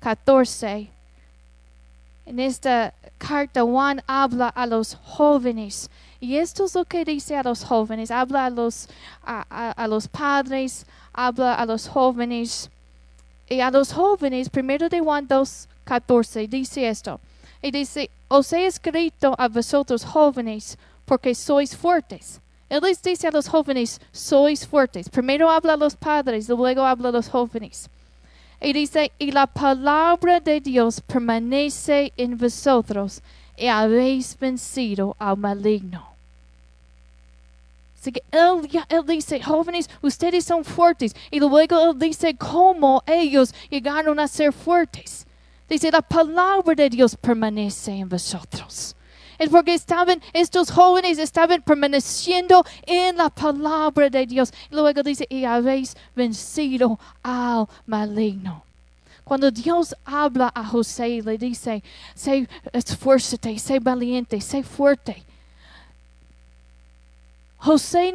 14. 0.00 0.90
En 2.26 2.40
esta 2.40 2.92
carta 3.18 3.62
Juan 3.62 4.02
habla 4.06 4.48
a 4.48 4.66
los 4.66 4.94
jóvenes. 4.96 5.90
Y 6.20 6.36
esto 6.36 6.64
es 6.64 6.74
lo 6.74 6.84
que 6.84 7.04
dice 7.04 7.36
a 7.36 7.42
los 7.42 7.64
jóvenes. 7.64 8.10
Habla 8.10 8.46
a 8.46 8.50
los, 8.50 8.88
a, 9.24 9.44
a- 9.50 9.72
a 9.72 9.88
los 9.88 10.08
padres, 10.08 10.86
habla 11.12 11.54
a 11.54 11.66
los 11.66 11.88
jóvenes. 11.88 12.70
Y 13.48 13.60
a 13.60 13.70
los 13.70 13.92
jóvenes, 13.92 14.48
primero 14.48 14.88
de 14.88 15.00
Juan 15.00 15.26
2, 15.28 15.68
14, 15.84 16.48
dice 16.48 16.88
esto. 16.88 17.20
Y 17.64 17.70
dice, 17.70 18.10
os 18.28 18.52
he 18.52 18.66
escrito 18.66 19.34
a 19.38 19.48
vosotros 19.48 20.04
jóvenes 20.04 20.76
porque 21.06 21.34
sois 21.34 21.74
fuertes. 21.74 22.38
Él 22.68 22.82
les 22.82 23.00
dice 23.00 23.26
a 23.26 23.30
los 23.30 23.48
jóvenes, 23.48 24.02
sois 24.12 24.66
fuertes. 24.66 25.08
Primero 25.08 25.48
habla 25.48 25.72
a 25.72 25.78
los 25.78 25.96
padres, 25.96 26.46
luego 26.50 26.84
habla 26.84 27.08
a 27.08 27.12
los 27.12 27.30
jóvenes. 27.30 27.88
Y 28.60 28.74
dice, 28.74 29.12
y 29.18 29.32
la 29.32 29.46
palabra 29.46 30.40
de 30.40 30.60
Dios 30.60 31.00
permanece 31.00 32.12
en 32.18 32.36
vosotros 32.36 33.22
y 33.56 33.66
habéis 33.68 34.38
vencido 34.38 35.16
al 35.18 35.38
maligno. 35.38 36.06
Así 37.98 38.12
que 38.12 38.22
él, 38.30 39.06
dice, 39.06 39.42
jóvenes, 39.42 39.88
ustedes 40.02 40.44
son 40.44 40.66
fuertes. 40.66 41.16
Y 41.30 41.40
luego 41.40 41.80
él 41.80 41.98
dice 41.98 42.36
cómo 42.36 43.02
ellos 43.06 43.54
llegaron 43.70 44.20
a 44.20 44.28
ser 44.28 44.52
fuertes. 44.52 45.23
Dice, 45.68 45.90
la 45.90 46.02
palabra 46.02 46.74
de 46.74 46.90
Dios 46.90 47.16
permanece 47.16 47.92
en 47.92 48.08
vosotros. 48.08 48.94
Es 49.38 49.48
porque 49.48 49.74
estaban, 49.74 50.20
estos 50.32 50.70
jóvenes 50.70 51.18
estaban 51.18 51.62
permaneciendo 51.62 52.64
en 52.86 53.16
la 53.16 53.30
palabra 53.30 54.08
de 54.08 54.26
Dios. 54.26 54.52
Luego 54.70 55.02
dice, 55.02 55.26
y 55.28 55.44
habéis 55.44 55.96
vencido 56.14 56.98
al 57.22 57.66
maligno. 57.86 58.62
Cuando 59.24 59.50
Dios 59.50 59.94
habla 60.04 60.52
a 60.54 60.64
José, 60.66 61.22
le 61.22 61.38
dice, 61.38 61.82
sé 62.14 62.46
esfuérzate, 62.72 63.58
sé 63.58 63.80
valiente, 63.80 64.40
sé 64.40 64.62
fuerte. 64.62 65.24
José 67.64 68.14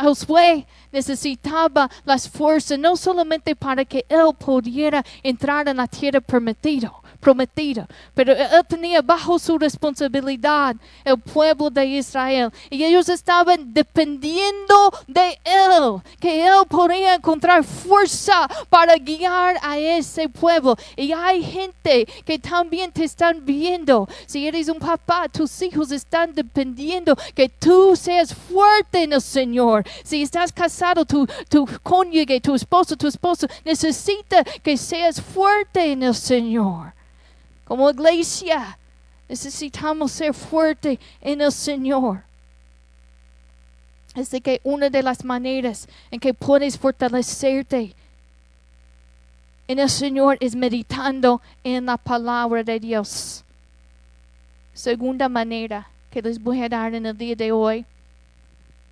Josué 0.00 0.66
necesitaba 0.90 1.88
las 2.04 2.28
fuerzas 2.28 2.76
no 2.80 2.96
solamente 2.96 3.54
para 3.54 3.84
que 3.84 4.04
él 4.08 4.34
pudiera 4.36 5.04
entrar 5.22 5.68
en 5.68 5.76
la 5.76 5.86
tierra 5.86 6.20
prometida, 6.20 6.92
prometida, 7.22 7.86
pero 8.14 8.32
él 8.32 8.66
tenía 8.68 9.00
bajo 9.00 9.38
su 9.38 9.56
responsabilidad 9.56 10.74
el 11.04 11.18
pueblo 11.18 11.70
de 11.70 11.86
Israel 11.86 12.50
y 12.68 12.82
ellos 12.82 13.08
estaban 13.08 13.72
dependiendo 13.72 14.92
de 15.06 15.38
él, 15.44 16.02
que 16.18 16.44
él 16.44 16.66
podía 16.68 17.14
encontrar 17.14 17.62
fuerza 17.62 18.48
para 18.68 18.96
guiar 18.96 19.56
a 19.62 19.78
ese 19.78 20.28
pueblo. 20.28 20.76
Y 20.96 21.12
hay 21.12 21.44
gente 21.44 22.06
que 22.24 22.40
también 22.40 22.90
te 22.90 23.04
están 23.04 23.44
viendo. 23.44 24.08
Si 24.26 24.48
eres 24.48 24.68
un 24.68 24.80
papá, 24.80 25.28
tus 25.28 25.62
hijos 25.62 25.92
están 25.92 26.34
dependiendo 26.34 27.14
que 27.36 27.48
tú 27.48 27.94
seas 27.94 28.34
fuerte 28.34 29.04
en 29.04 29.12
el 29.12 29.22
Señor. 29.22 29.84
Si 30.02 30.22
estás 30.22 30.52
casado, 30.52 31.04
tu, 31.04 31.24
tu 31.48 31.68
cónyuge, 31.84 32.40
tu 32.40 32.56
esposo, 32.56 32.96
tu 32.96 33.06
esposo 33.06 33.46
necesita 33.64 34.42
que 34.64 34.76
seas 34.76 35.20
fuerte 35.20 35.92
en 35.92 36.02
el 36.02 36.14
Señor. 36.16 36.92
Como 37.72 37.88
iglesia, 37.88 38.76
necesitamos 39.26 40.12
ser 40.12 40.34
fuerte 40.34 41.00
en 41.22 41.40
el 41.40 41.50
Señor. 41.50 42.22
Así 44.14 44.42
que 44.42 44.60
una 44.62 44.90
de 44.90 45.02
las 45.02 45.24
maneras 45.24 45.88
en 46.10 46.20
que 46.20 46.34
puedes 46.34 46.76
fortalecerte 46.76 47.94
en 49.66 49.78
el 49.78 49.88
Señor 49.88 50.36
es 50.38 50.54
meditando 50.54 51.40
en 51.64 51.86
la 51.86 51.96
palabra 51.96 52.62
de 52.62 52.78
Dios. 52.78 53.42
Segunda 54.74 55.30
manera 55.30 55.88
que 56.10 56.20
les 56.20 56.38
voy 56.38 56.62
a 56.62 56.68
dar 56.68 56.94
en 56.94 57.06
el 57.06 57.16
día 57.16 57.36
de 57.36 57.52
hoy. 57.52 57.86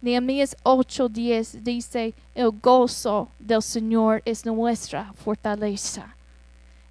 Nehemías 0.00 0.56
8:10 0.62 1.62
dice, 1.62 2.14
el 2.34 2.50
gozo 2.50 3.28
del 3.38 3.60
Señor 3.60 4.22
es 4.24 4.46
nuestra 4.46 5.12
fortaleza. 5.22 6.16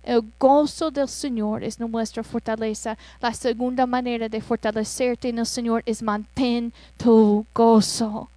El 0.03 0.23
gozo 0.39 0.89
del 0.91 1.07
Señor 1.07 1.63
es 1.63 1.79
nuestra 1.79 2.23
fortaleza. 2.23 2.97
La 3.21 3.33
segunda 3.33 3.85
manera 3.85 4.29
de 4.29 4.41
fortalecerte 4.41 5.29
en 5.29 5.39
el 5.39 5.45
Señor 5.45 5.83
es 5.85 6.01
mantén 6.01 6.73
tu 6.97 7.45
gozo. 7.53 8.29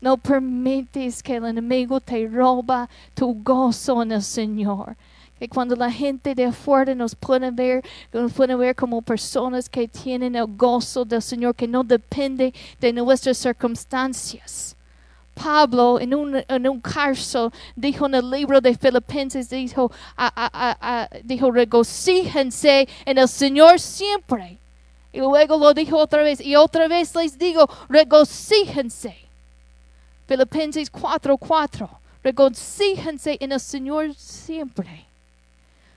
No 0.00 0.18
permites 0.18 1.22
que 1.22 1.36
el 1.36 1.46
enemigo 1.46 2.00
te 2.00 2.28
roba 2.28 2.88
tu 3.14 3.34
gozo 3.42 4.02
en 4.02 4.12
el 4.12 4.22
Señor. 4.22 4.94
Que 5.38 5.48
cuando 5.48 5.74
la 5.74 5.90
gente 5.90 6.34
de 6.34 6.44
afuera 6.44 6.94
nos 6.94 7.14
puede 7.14 7.50
ver, 7.50 7.82
nos 8.12 8.32
puede 8.32 8.54
ver 8.54 8.74
como 8.74 9.02
personas 9.02 9.68
que 9.68 9.88
tienen 9.88 10.36
el 10.36 10.46
gozo 10.56 11.04
del 11.04 11.22
Señor, 11.22 11.54
que 11.54 11.66
no 11.66 11.82
depende 11.82 12.54
de 12.80 12.92
nuestras 12.92 13.38
circunstancias. 13.38 14.75
Pablo 15.36 16.00
en 16.00 16.14
un, 16.14 16.42
en 16.48 16.68
un 16.68 16.80
caso 16.80 17.52
dijo 17.76 18.06
en 18.06 18.14
el 18.14 18.30
libro 18.30 18.60
de 18.60 18.74
Filipenses, 18.74 19.50
dijo, 19.50 19.92
dijo, 21.22 21.50
regocíjense 21.50 22.88
en 23.04 23.18
el 23.18 23.28
Señor 23.28 23.78
siempre. 23.78 24.58
Y 25.12 25.20
luego 25.20 25.58
lo 25.58 25.72
dijo 25.74 25.96
otra 25.98 26.22
vez, 26.22 26.40
y 26.40 26.56
otra 26.56 26.88
vez 26.88 27.14
les 27.14 27.38
digo, 27.38 27.68
regocíjense. 27.88 29.16
Filipenses 30.26 30.90
4:4. 30.90 31.88
Regocíjense 32.22 33.36
en 33.40 33.52
el 33.52 33.60
Señor 33.60 34.14
siempre. 34.14 35.06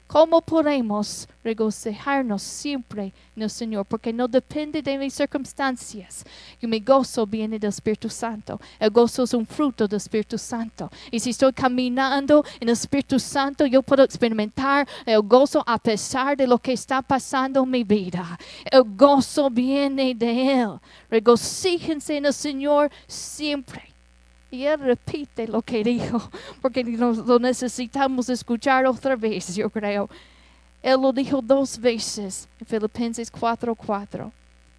¿Cómo 0.09 0.41
podemos 0.41 1.27
regocijarnos 1.43 2.41
siempre 2.41 3.13
en 3.35 3.43
el 3.43 3.49
Señor? 3.51 3.85
Porque 3.85 4.11
no 4.11 4.27
depende 4.27 4.81
de 4.81 4.97
mis 4.97 5.13
circunstancias. 5.13 6.25
Y 6.59 6.65
mi 6.65 6.79
gozo 6.79 7.27
viene 7.27 7.59
del 7.59 7.69
Espíritu 7.69 8.09
Santo. 8.09 8.59
El 8.79 8.89
gozo 8.89 9.21
es 9.21 9.35
un 9.35 9.45
fruto 9.45 9.87
del 9.87 9.97
Espíritu 9.97 10.39
Santo. 10.39 10.89
Y 11.11 11.19
si 11.19 11.29
estoy 11.29 11.53
caminando 11.53 12.43
en 12.59 12.69
el 12.69 12.73
Espíritu 12.73 13.19
Santo, 13.19 13.67
yo 13.67 13.83
puedo 13.83 14.01
experimentar 14.03 14.87
el 15.05 15.21
gozo 15.21 15.63
a 15.67 15.77
pesar 15.77 16.35
de 16.35 16.47
lo 16.47 16.57
que 16.57 16.73
está 16.73 17.03
pasando 17.03 17.61
en 17.61 17.69
mi 17.69 17.83
vida. 17.83 18.35
El 18.65 18.85
gozo 18.95 19.51
viene 19.51 20.15
de 20.15 20.59
Él. 20.61 20.79
Regocíjense 21.11 22.17
en 22.17 22.25
el 22.25 22.33
Señor 22.33 22.89
siempre. 23.05 23.88
Y 24.51 24.63
él 24.65 24.79
repite 24.79 25.47
lo 25.47 25.61
que 25.61 25.83
dijo, 25.83 26.29
porque 26.61 26.83
nos, 26.83 27.17
lo 27.17 27.39
necesitamos 27.39 28.29
escuchar 28.29 28.85
otra 28.87 29.15
vez, 29.15 29.55
yo 29.55 29.69
creo. 29.69 30.09
Él 30.81 31.01
lo 31.01 31.11
dijo 31.11 31.41
dos 31.41 31.77
veces 31.77 32.47
en 32.59 32.65
Filipenses 32.65 33.31
4:4. 33.31 34.31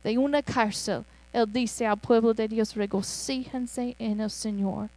De 0.02 0.16
una 0.16 0.42
cárcel, 0.42 1.04
él 1.33 1.46
dice 1.52 1.87
al 1.87 1.98
pueblo 1.98 2.33
de 2.33 2.48
Dios, 2.48 2.74
regocíjense 2.74 3.94
en 3.98 4.20
el 4.20 4.30
Señor. 4.30 4.88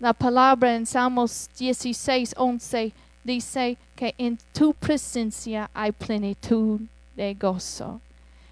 La 0.00 0.12
palabra 0.12 0.74
en 0.74 0.84
Salmos 0.84 1.48
16, 1.56 2.34
11 2.36 2.92
dice 3.22 3.78
que 3.94 4.12
en 4.18 4.36
tu 4.52 4.74
presencia 4.74 5.70
hay 5.72 5.92
plenitud 5.92 6.80
de 7.14 7.34
gozo. 7.34 8.00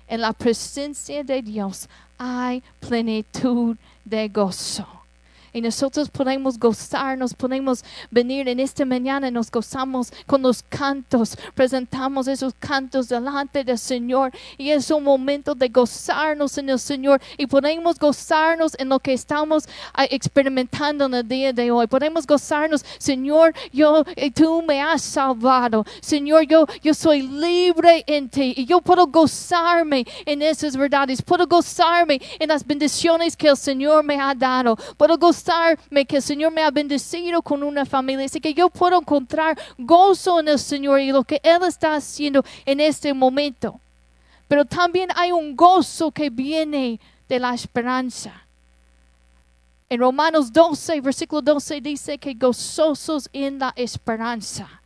En 0.06 0.20
la 0.20 0.33
presencia 0.33 1.24
de 1.24 1.42
Dios 1.42 1.88
hay 2.20 2.62
plenitud 2.80 3.76
de 4.04 4.28
gozo. 4.28 4.99
Y 5.52 5.60
nosotros 5.60 6.08
podemos 6.08 6.58
gozarnos, 6.58 7.34
podemos 7.34 7.84
venir 8.10 8.48
en 8.48 8.60
esta 8.60 8.84
mañana, 8.84 9.30
nos 9.30 9.50
gozamos 9.50 10.12
con 10.26 10.42
los 10.42 10.62
cantos, 10.62 11.36
presentamos 11.54 12.28
esos 12.28 12.54
cantos 12.54 13.08
delante 13.08 13.64
del 13.64 13.78
Señor. 13.78 14.32
Y 14.56 14.70
es 14.70 14.90
un 14.90 15.02
momento 15.02 15.54
de 15.54 15.68
gozarnos 15.68 16.56
en 16.58 16.70
el 16.70 16.78
Señor. 16.78 17.20
Y 17.36 17.46
podemos 17.46 17.98
gozarnos 17.98 18.76
en 18.78 18.88
lo 18.88 19.00
que 19.00 19.12
estamos 19.12 19.68
ah, 19.94 20.06
experimentando 20.08 21.06
en 21.06 21.14
el 21.14 21.26
día 21.26 21.52
de 21.52 21.70
hoy. 21.70 21.86
Podemos 21.88 22.26
gozarnos, 22.26 22.84
Señor, 22.98 23.52
yo, 23.72 24.04
eh, 24.14 24.30
tú 24.30 24.62
me 24.62 24.80
has 24.80 25.02
salvado. 25.02 25.84
Señor, 26.00 26.46
yo, 26.46 26.66
yo 26.82 26.94
soy 26.94 27.22
libre 27.22 28.04
en 28.06 28.28
ti. 28.28 28.54
Y 28.56 28.66
yo 28.66 28.80
puedo 28.80 29.06
gozarme 29.06 30.06
en 30.26 30.42
esas 30.42 30.76
verdades. 30.76 31.20
Puedo 31.22 31.46
gozarme 31.46 32.20
en 32.38 32.48
las 32.48 32.64
bendiciones 32.64 33.36
que 33.36 33.48
el 33.48 33.56
Señor 33.56 34.04
me 34.04 34.20
ha 34.20 34.32
dado. 34.34 34.76
Puedo 34.96 35.18
gozarme 35.18 35.39
que 36.07 36.16
el 36.16 36.22
Señor 36.22 36.53
me 36.53 36.62
ha 36.62 36.70
bendecido 36.70 37.42
con 37.42 37.62
una 37.62 37.85
familia. 37.85 38.26
Así 38.26 38.40
que 38.40 38.55
yo 38.55 38.70
puedo 38.70 38.98
encontrar 38.98 39.59
gozo 39.79 40.40
en 40.40 40.48
el 40.48 40.59
Señor 40.59 41.00
y 41.00 41.12
lo 41.12 41.24
que 41.24 41.40
Él 41.42 41.62
está 41.66 41.94
haciendo 41.94 42.44
en 42.64 42.81
este 42.81 43.12
momento. 43.14 43.81
Pero 44.48 44.64
también 44.64 45.11
hay 45.14 45.33
un 45.33 45.55
gozo 45.55 46.11
que 46.11 46.31
viene 46.31 46.98
de 47.29 47.38
la 47.38 47.55
esperanza. 47.55 48.46
En 49.88 50.00
Romanos 50.00 50.53
12, 50.53 51.00
versículo 51.00 51.42
12 51.42 51.81
dice 51.81 52.18
que 52.18 52.35
gozosos 52.35 53.29
en 53.33 53.59
la 53.59 53.72
esperanza. 53.76 54.80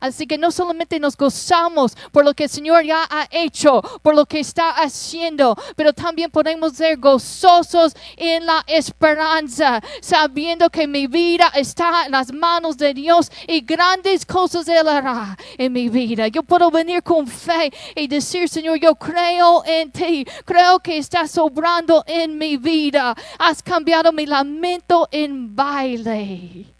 Así 0.00 0.26
que 0.26 0.38
no 0.38 0.50
solamente 0.50 0.98
nos 0.98 1.16
gozamos 1.16 1.94
por 2.10 2.24
lo 2.24 2.34
que 2.34 2.44
el 2.44 2.50
Señor 2.50 2.84
ya 2.84 3.06
ha 3.08 3.28
hecho, 3.30 3.82
por 4.02 4.14
lo 4.14 4.24
que 4.24 4.40
está 4.40 4.70
haciendo, 4.70 5.56
pero 5.76 5.92
también 5.92 6.30
podemos 6.30 6.72
ser 6.72 6.98
gozosos 6.98 7.94
en 8.16 8.46
la 8.46 8.64
esperanza, 8.66 9.82
sabiendo 10.00 10.70
que 10.70 10.86
mi 10.86 11.06
vida 11.06 11.52
está 11.54 12.06
en 12.06 12.12
las 12.12 12.32
manos 12.32 12.76
de 12.78 12.94
Dios 12.94 13.30
y 13.46 13.60
grandes 13.60 14.24
cosas 14.24 14.66
Él 14.68 14.88
hará 14.88 15.36
en 15.58 15.72
mi 15.72 15.88
vida. 15.88 16.28
Yo 16.28 16.42
puedo 16.42 16.70
venir 16.70 17.02
con 17.02 17.26
fe 17.26 17.70
y 17.94 18.08
decir, 18.08 18.48
Señor, 18.48 18.78
yo 18.78 18.94
creo 18.94 19.62
en 19.66 19.90
ti, 19.92 20.24
creo 20.44 20.80
que 20.80 20.98
estás 20.98 21.30
sobrando 21.32 22.02
en 22.06 22.38
mi 22.38 22.56
vida. 22.56 23.14
Has 23.38 23.62
cambiado 23.62 24.12
mi 24.12 24.26
lamento 24.26 25.08
en 25.12 25.54
baile 25.54 26.79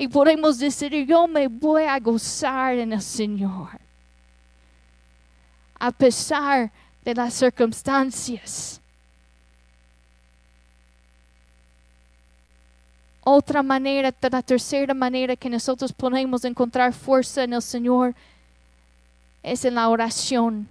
y 0.00 0.08
podemos 0.08 0.58
decir, 0.58 0.94
yo 1.04 1.28
me 1.28 1.46
voy 1.46 1.82
a 1.82 1.98
gozar 1.98 2.74
en 2.76 2.94
el 2.94 3.02
Señor. 3.02 3.68
A 5.78 5.90
pesar 5.90 6.72
de 7.04 7.14
las 7.14 7.34
circunstancias. 7.34 8.80
Otra 13.22 13.62
manera, 13.62 14.10
la 14.22 14.40
tercera 14.40 14.94
manera 14.94 15.36
que 15.36 15.50
nosotros 15.50 15.92
podemos 15.92 16.46
encontrar 16.46 16.94
fuerza 16.94 17.44
en 17.44 17.52
el 17.52 17.60
Señor 17.60 18.14
es 19.42 19.66
en 19.66 19.74
la 19.74 19.86
oración. 19.90 20.66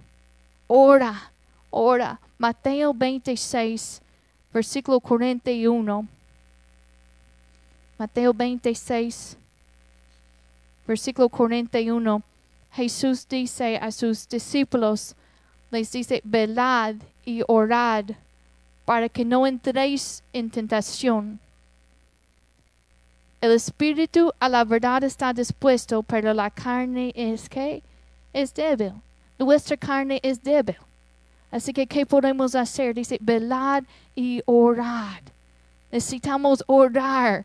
Ora, 0.66 1.30
ora. 1.70 2.18
Mateo 2.36 2.92
26, 2.92 4.02
versículo 4.52 4.98
41. 4.98 6.19
Mateo 8.00 8.32
26, 8.32 9.36
versículo 10.86 11.28
41. 11.28 12.22
Jesús 12.72 13.28
dice 13.28 13.76
a 13.76 13.92
sus 13.92 14.26
discípulos, 14.26 15.14
les 15.70 15.92
dice, 15.92 16.22
velad 16.24 16.94
y 17.26 17.42
orad 17.46 18.06
para 18.86 19.06
que 19.10 19.22
no 19.22 19.46
entréis 19.46 20.22
en 20.32 20.48
tentación. 20.48 21.38
El 23.42 23.52
espíritu 23.52 24.32
a 24.40 24.48
la 24.48 24.64
verdad 24.64 25.04
está 25.04 25.34
dispuesto, 25.34 26.02
pero 26.02 26.32
la 26.32 26.48
carne 26.48 27.12
es 27.14 27.50
que 27.50 27.82
es 28.32 28.54
débil. 28.54 28.94
Nuestra 29.38 29.76
carne 29.76 30.20
es 30.22 30.42
débil. 30.42 30.78
Así 31.50 31.74
que, 31.74 31.86
¿qué 31.86 32.06
podemos 32.06 32.54
hacer? 32.54 32.94
Dice, 32.94 33.18
velad 33.20 33.84
y 34.16 34.40
orad. 34.46 35.20
Necesitamos 35.92 36.64
orar 36.66 37.44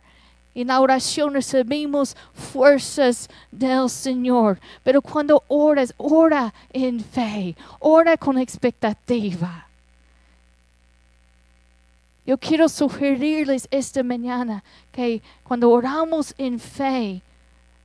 en 0.55 0.67
la 0.69 0.79
oración 0.79 1.33
recibimos 1.33 2.15
fuerzas 2.33 3.29
del 3.51 3.89
Señor. 3.89 4.57
Pero 4.83 5.01
cuando 5.01 5.43
oras, 5.49 5.93
ora 5.97 6.53
en 6.71 7.01
fe, 7.01 7.55
ora 7.79 8.15
con 8.15 8.37
expectativa. 8.37 9.67
Yo 12.25 12.37
quiero 12.37 12.67
sugerirles 12.69 13.67
esta 13.69 14.01
mañana 14.01 14.63
que 14.91 15.21
cuando 15.43 15.69
oramos 15.69 16.33
en 16.37 16.57
fe, 16.59 17.21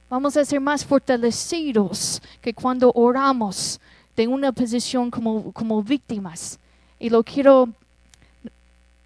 vamos 0.09 0.37
a 0.37 0.45
ser 0.45 0.61
más 0.61 0.85
fortalecidos 0.85 2.23
que 2.41 2.55
cuando 2.55 2.91
oramos 2.95 3.81
de 4.17 4.29
una 4.29 4.53
posición 4.53 5.11
como, 5.11 5.53
como 5.53 5.83
víctimas. 5.83 6.59
Y 6.99 7.11
lo 7.11 7.23
quiero 7.23 7.69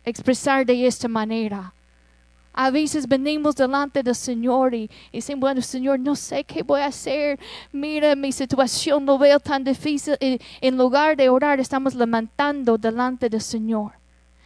expresar 0.04 0.66
de 0.66 0.86
esta 0.86 1.08
manera. 1.08 1.72
A 2.56 2.70
veces 2.70 3.08
venimos 3.08 3.56
delante 3.56 4.02
del 4.04 4.14
Señor 4.14 4.74
y, 4.74 4.88
dicen, 5.12 5.40
bueno, 5.40 5.60
Señor, 5.60 5.98
no 5.98 6.14
sé 6.14 6.44
qué 6.44 6.62
voy 6.62 6.80
a 6.80 6.86
hacer. 6.86 7.40
Mira, 7.72 8.14
mi 8.14 8.30
situación 8.30 9.04
lo 9.04 9.18
veo 9.18 9.40
tan 9.40 9.64
difícil. 9.64 10.16
Y 10.20 10.40
en 10.60 10.78
lugar 10.78 11.16
de 11.16 11.28
orar, 11.28 11.58
estamos 11.58 11.94
lamentando 11.94 12.78
delante 12.78 13.28
del 13.28 13.40
Señor. 13.40 13.94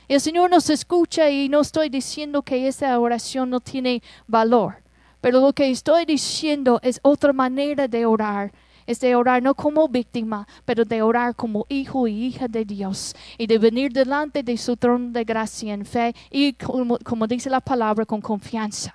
El 0.08 0.22
Señor 0.22 0.50
nos 0.50 0.70
escucha 0.70 1.28
y 1.28 1.50
no 1.50 1.60
estoy 1.60 1.90
diciendo 1.90 2.40
que 2.40 2.66
esa 2.66 2.98
oración 2.98 3.50
no 3.50 3.60
tiene 3.60 4.02
valor. 4.26 4.82
Pero 5.20 5.40
lo 5.40 5.52
que 5.52 5.70
estoy 5.70 6.06
diciendo 6.06 6.80
es 6.82 6.98
otra 7.02 7.34
manera 7.34 7.88
de 7.88 8.06
orar 8.06 8.52
es 8.88 9.00
de 9.00 9.14
orar 9.14 9.42
no 9.42 9.54
como 9.54 9.86
víctima, 9.86 10.48
pero 10.64 10.82
de 10.82 11.02
orar 11.02 11.36
como 11.36 11.66
hijo 11.68 12.08
y 12.08 12.24
hija 12.24 12.48
de 12.48 12.64
Dios 12.64 13.14
y 13.36 13.46
de 13.46 13.58
venir 13.58 13.92
delante 13.92 14.42
de 14.42 14.56
su 14.56 14.78
trono 14.78 15.10
de 15.10 15.24
gracia 15.24 15.74
en 15.74 15.84
fe 15.84 16.14
y 16.30 16.54
como, 16.54 17.26
dice 17.26 17.50
la 17.50 17.60
palabra, 17.60 18.06
con 18.06 18.22
confianza. 18.22 18.94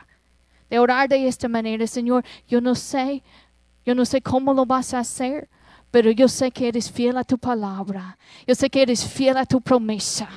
De 0.67 0.79
orar 0.79 1.07
de 1.07 1.27
esta 1.27 1.47
manera, 1.47 1.85
Señor, 1.85 2.25
yo 2.47 2.59
no 2.59 2.73
sé, 2.73 3.21
yo 3.85 3.93
no 3.93 4.03
sé 4.03 4.19
cómo 4.19 4.55
lo 4.55 4.65
vas 4.65 4.95
a 4.95 4.99
hacer, 4.99 5.47
pero 5.93 6.09
yo 6.09 6.27
sé 6.27 6.49
que 6.49 6.67
eres 6.67 6.91
fiel 6.91 7.17
a 7.17 7.23
tu 7.23 7.37
palabra. 7.37 8.17
Yo 8.47 8.55
sé 8.55 8.67
que 8.67 8.81
eres 8.81 9.05
fiel 9.05 9.37
a 9.37 9.45
tu 9.45 9.61
promesa. 9.61 10.27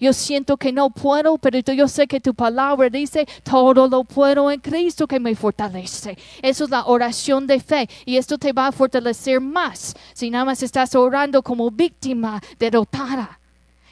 Yo 0.00 0.14
siento 0.14 0.56
que 0.56 0.72
no 0.72 0.88
puedo, 0.88 1.36
pero 1.36 1.58
yo 1.58 1.86
sé 1.86 2.06
que 2.06 2.18
tu 2.18 2.32
palabra 2.32 2.88
dice, 2.88 3.26
todo 3.42 3.88
lo 3.88 4.04
puedo 4.04 4.50
en 4.50 4.58
Cristo 4.60 5.06
que 5.06 5.20
me 5.20 5.36
fortalece. 5.36 6.16
Eso 6.40 6.64
es 6.64 6.70
la 6.70 6.86
oración 6.86 7.46
de 7.46 7.60
fe 7.60 7.90
y 8.06 8.16
esto 8.16 8.38
te 8.38 8.54
va 8.54 8.68
a 8.68 8.72
fortalecer 8.72 9.38
más 9.38 9.94
si 10.14 10.30
nada 10.30 10.46
más 10.46 10.62
estás 10.62 10.94
orando 10.94 11.42
como 11.42 11.70
víctima 11.70 12.40
derrotada. 12.58 13.38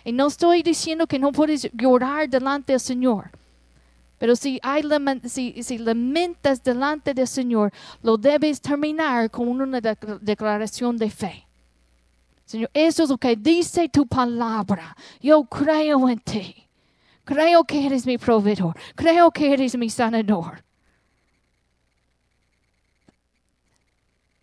Y 0.06 0.12
no 0.12 0.28
estoy 0.28 0.62
diciendo 0.62 1.06
que 1.06 1.18
no 1.18 1.33
puedes 1.33 1.68
llorar 1.74 2.30
delante 2.30 2.72
del 2.72 2.80
Señor. 2.80 3.30
Pero 4.20 4.37
si, 4.37 4.61
hay, 4.62 4.83
si, 5.24 5.62
si 5.62 5.78
lamentas 5.78 6.62
delante 6.62 7.14
del 7.14 7.26
Señor, 7.26 7.72
lo 8.02 8.18
debes 8.18 8.61
terminar 8.61 9.30
con 9.30 9.48
una 9.48 9.80
declaración 9.80 10.98
de 10.98 11.09
fe. 11.09 11.46
Señor, 12.44 12.70
eso 12.74 13.04
es 13.04 13.09
lo 13.09 13.16
que 13.16 13.35
dice 13.35 13.88
tu 13.88 14.06
palabra. 14.06 14.94
Yo 15.22 15.42
creo 15.44 16.06
en 16.06 16.18
ti. 16.18 16.54
Creo 17.24 17.64
que 17.64 17.87
eres 17.87 18.04
mi 18.04 18.18
proveedor. 18.18 18.76
Creo 18.94 19.30
que 19.30 19.54
eres 19.54 19.74
mi 19.74 19.88
sanador. 19.88 20.62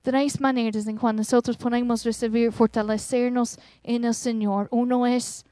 Tres 0.02 0.42
maneras 0.42 0.88
en 0.88 0.98
cual 0.98 1.18
nosotros 1.18 1.56
podemos 1.56 2.04
recibir, 2.04 2.52
fortalecernos 2.52 3.60
en 3.84 4.06
el 4.06 4.16
Señor. 4.16 4.70
Uno 4.72 5.06
es 5.06 5.46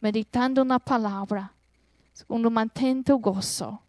meditando 0.00 0.62
en 0.62 0.68
la 0.68 0.78
palabra. 0.78 1.52
Segundo, 2.22 2.50
mantén 2.50 3.02
tu 3.02 3.18
gozo. 3.18 3.82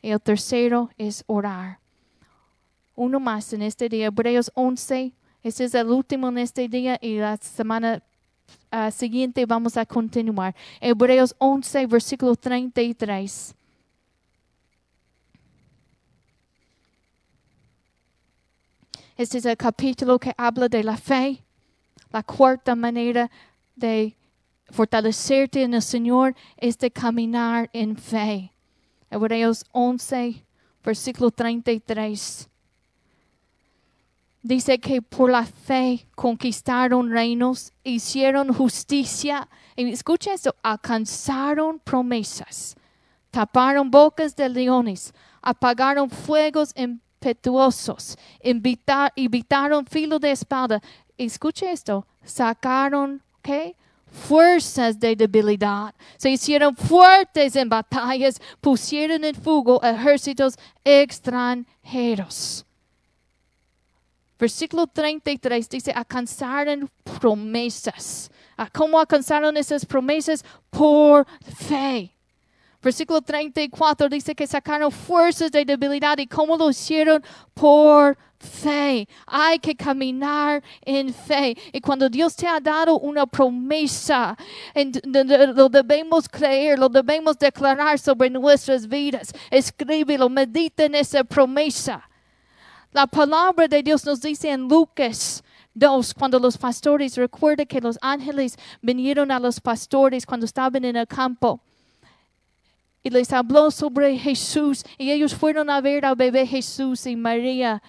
El 0.00 0.18
tercero 0.18 0.88
es 0.96 1.22
orar. 1.26 1.78
Uno 2.94 3.20
más 3.20 3.52
en 3.52 3.60
este 3.60 3.90
día, 3.90 4.06
Hebreos 4.06 4.50
11. 4.54 5.12
Este 5.42 5.64
es 5.64 5.74
el 5.74 5.88
último 5.88 6.28
en 6.28 6.38
este 6.38 6.68
día 6.68 6.98
y 7.02 7.18
la 7.18 7.36
semana 7.36 8.02
ah, 8.70 8.90
siguiente 8.90 9.44
vamos 9.44 9.76
a 9.76 9.84
continuar. 9.84 10.54
Hebreos 10.80 11.34
11, 11.38 11.86
versículo 11.86 12.34
33. 12.34 13.54
Este 19.18 19.38
es 19.38 19.44
el 19.44 19.56
capítulo 19.58 20.18
que 20.18 20.32
habla 20.38 20.68
de 20.68 20.82
la 20.82 20.96
fe. 20.96 21.44
La 22.10 22.22
cuarta 22.22 22.74
manera 22.74 23.30
de 23.74 24.16
fortalecerte 24.70 25.62
en 25.62 25.74
el 25.74 25.82
Señor 25.82 26.34
es 26.56 26.78
de 26.78 26.90
caminar 26.90 27.70
en 27.72 27.96
fe. 27.96 28.52
Hebreos 29.10 29.64
11, 29.72 30.44
versículo 30.84 31.30
33. 31.30 32.48
Dice 34.42 34.78
que 34.78 35.02
por 35.02 35.30
la 35.30 35.44
fe 35.44 36.06
conquistaron 36.14 37.10
reinos, 37.10 37.72
hicieron 37.82 38.52
justicia. 38.54 39.48
Y 39.74 39.90
escucha 39.90 40.32
esto, 40.32 40.54
alcanzaron 40.62 41.80
promesas, 41.80 42.76
taparon 43.32 43.90
bocas 43.90 44.36
de 44.36 44.48
leones, 44.48 45.12
apagaron 45.42 46.08
fuegos 46.10 46.72
impetuosos, 46.76 48.16
invitar, 48.40 49.12
evitaron 49.16 49.84
filo 49.84 50.20
de 50.20 50.30
espada. 50.30 50.80
Escucha 51.18 51.72
esto, 51.72 52.06
sacaron, 52.22 53.22
¿qué? 53.42 53.74
Fuerzas 54.10 54.98
de 54.98 55.16
debilidad. 55.16 55.94
Se 56.16 56.30
hicieron 56.30 56.74
fuertes 56.76 57.56
en 57.56 57.68
batallas, 57.68 58.40
pusieron 58.60 59.24
en 59.24 59.34
fuego 59.34 59.80
ejércitos 59.82 60.56
extranjeros. 60.84 62.64
Versículo 64.38 64.86
33 64.86 65.68
dice, 65.68 65.92
alcanzaron 65.92 66.90
promesas. 67.20 68.30
Ah, 68.56 68.68
¿Cómo 68.70 68.98
alcanzaron 68.98 69.56
esas 69.56 69.84
promesas? 69.86 70.44
Por 70.70 71.26
fe. 71.40 72.14
Versículo 72.82 73.22
34 73.22 74.08
dice 74.08 74.34
que 74.34 74.46
sacaron 74.46 74.92
fuerzas 74.92 75.50
de 75.50 75.64
debilidad 75.64 76.18
y 76.18 76.26
cómo 76.26 76.56
lo 76.56 76.70
hicieron 76.70 77.22
por 77.54 78.16
fe. 78.38 79.08
Hay 79.26 79.58
que 79.58 79.74
caminar 79.74 80.62
en 80.82 81.12
fe. 81.12 81.56
Y 81.72 81.80
cuando 81.80 82.08
Dios 82.08 82.34
te 82.34 82.46
ha 82.46 82.60
dado 82.60 82.98
una 82.98 83.26
promesa, 83.26 84.36
lo 84.74 85.68
debemos 85.68 86.28
creer, 86.28 86.78
lo 86.78 86.88
debemos 86.88 87.38
declarar 87.38 87.98
sobre 87.98 88.30
nuestras 88.30 88.86
vidas. 88.86 89.32
Escríbelo, 89.50 90.28
medita 90.28 90.84
en 90.84 90.94
esa 90.94 91.24
promesa. 91.24 92.08
La 92.92 93.06
palabra 93.06 93.68
de 93.68 93.82
Dios 93.82 94.04
nos 94.06 94.20
dice 94.20 94.50
en 94.50 94.68
Lucas 94.68 95.42
2, 95.74 96.14
cuando 96.14 96.38
los 96.38 96.56
pastores, 96.56 97.16
recuerda 97.16 97.66
que 97.66 97.80
los 97.80 97.98
ángeles 98.00 98.56
vinieron 98.80 99.30
a 99.30 99.38
los 99.38 99.60
pastores 99.60 100.24
cuando 100.24 100.46
estaban 100.46 100.84
en 100.84 100.96
el 100.96 101.06
campo 101.06 101.60
y 103.06 103.10
les 103.10 103.32
habló 103.32 103.70
sobre 103.70 104.18
Jesús 104.18 104.82
y 104.98 105.12
ellos 105.12 105.32
fueron 105.32 105.70
a 105.70 105.80
ver 105.80 106.04
al 106.04 106.16
bebé 106.16 106.44
Jesús 106.44 107.06
y 107.06 107.14
María. 107.14 107.80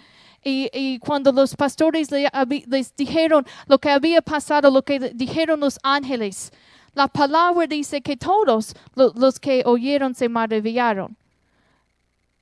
Y, 0.50 0.98
cuando 1.00 1.34
los 1.34 1.54
pastores 1.58 2.10
les 2.10 2.96
dijeron 2.96 3.46
lo 3.68 3.78
que 3.78 3.90
había 3.90 4.22
pasado, 4.22 4.72
lo 4.72 4.82
que 4.82 5.12
dijeron 5.14 5.60
los 5.60 5.78
ángeles, 5.84 6.54
la 6.94 7.10
palabra 7.10 7.68
dice 7.68 8.02
que 8.02 8.16
todos 8.16 8.74
los 8.96 9.40
que 9.42 9.64
oyeron 9.66 10.16
se 10.16 10.30
maravillaron. 10.30 11.18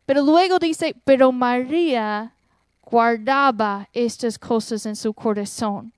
Pero 0.06 0.22
luego 0.22 0.60
dice, 0.60 0.96
pero 1.04 1.32
María 1.32 2.32
guardaba 2.84 3.89
estas 3.91 4.38
cosas 4.38 4.86
en 4.86 4.96
su 4.96 5.12
corazón. 5.12 5.91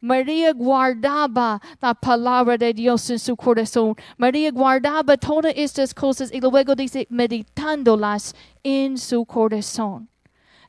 María 0.00 0.52
guardaba 0.52 1.60
la 1.80 1.94
palabra 1.94 2.56
de 2.56 2.72
Dios 2.72 3.10
en 3.10 3.18
su 3.18 3.34
corazón. 3.34 3.96
María 4.16 4.52
guardaba 4.52 5.16
todas 5.16 5.52
estas 5.56 5.92
cosas 5.92 6.32
y 6.32 6.40
luego 6.40 6.76
dice, 6.76 7.08
meditándolas 7.10 8.36
en 8.62 8.96
su 8.96 9.24
corazón. 9.24 10.08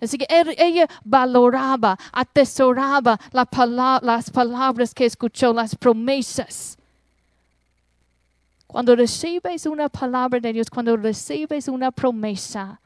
Así 0.02 0.18
que 0.18 0.26
ella 0.30 0.88
valoraba, 1.04 1.98
atesoraba 2.12 3.20
las 3.32 4.30
palabras 4.32 4.94
que 4.94 5.06
escuchó, 5.06 5.54
las 5.54 5.76
promesas. 5.76 6.78
Cuando 8.68 8.96
recibes 8.96 9.66
una 9.66 9.90
palabra 9.90 10.40
de 10.40 10.54
Dios, 10.54 10.70
cuando 10.70 10.96
recibes 10.96 11.68
una 11.68 11.92
promesa, 11.92 12.80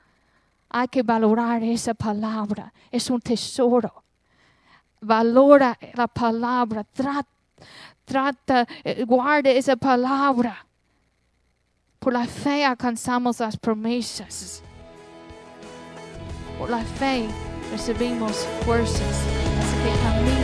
hay 0.69 0.87
que 0.87 1.03
valorar 1.03 1.61
esa 1.61 1.93
palabra. 1.93 2.73
Es 2.89 3.09
un 3.09 3.19
tesoro 3.19 4.03
valora 5.03 5.77
la 5.93 6.07
palabra, 6.07 6.83
trata, 6.83 7.29
trata, 8.05 8.67
eh, 8.83 9.03
guarda 9.05 9.49
esa 9.51 9.75
palabra. 9.75 10.65
Por 11.99 12.13
la 12.13 12.25
fe 12.25 12.65
alcanzamos 12.65 13.39
las 13.39 13.57
promesas. 13.57 14.63
Por 16.57 16.69
la 16.69 16.79
fe 16.79 17.27
recibimos 17.71 18.47
fuerzas. 18.65 19.01
Así 19.59 19.75
que 19.83 19.91
camina 20.03 20.42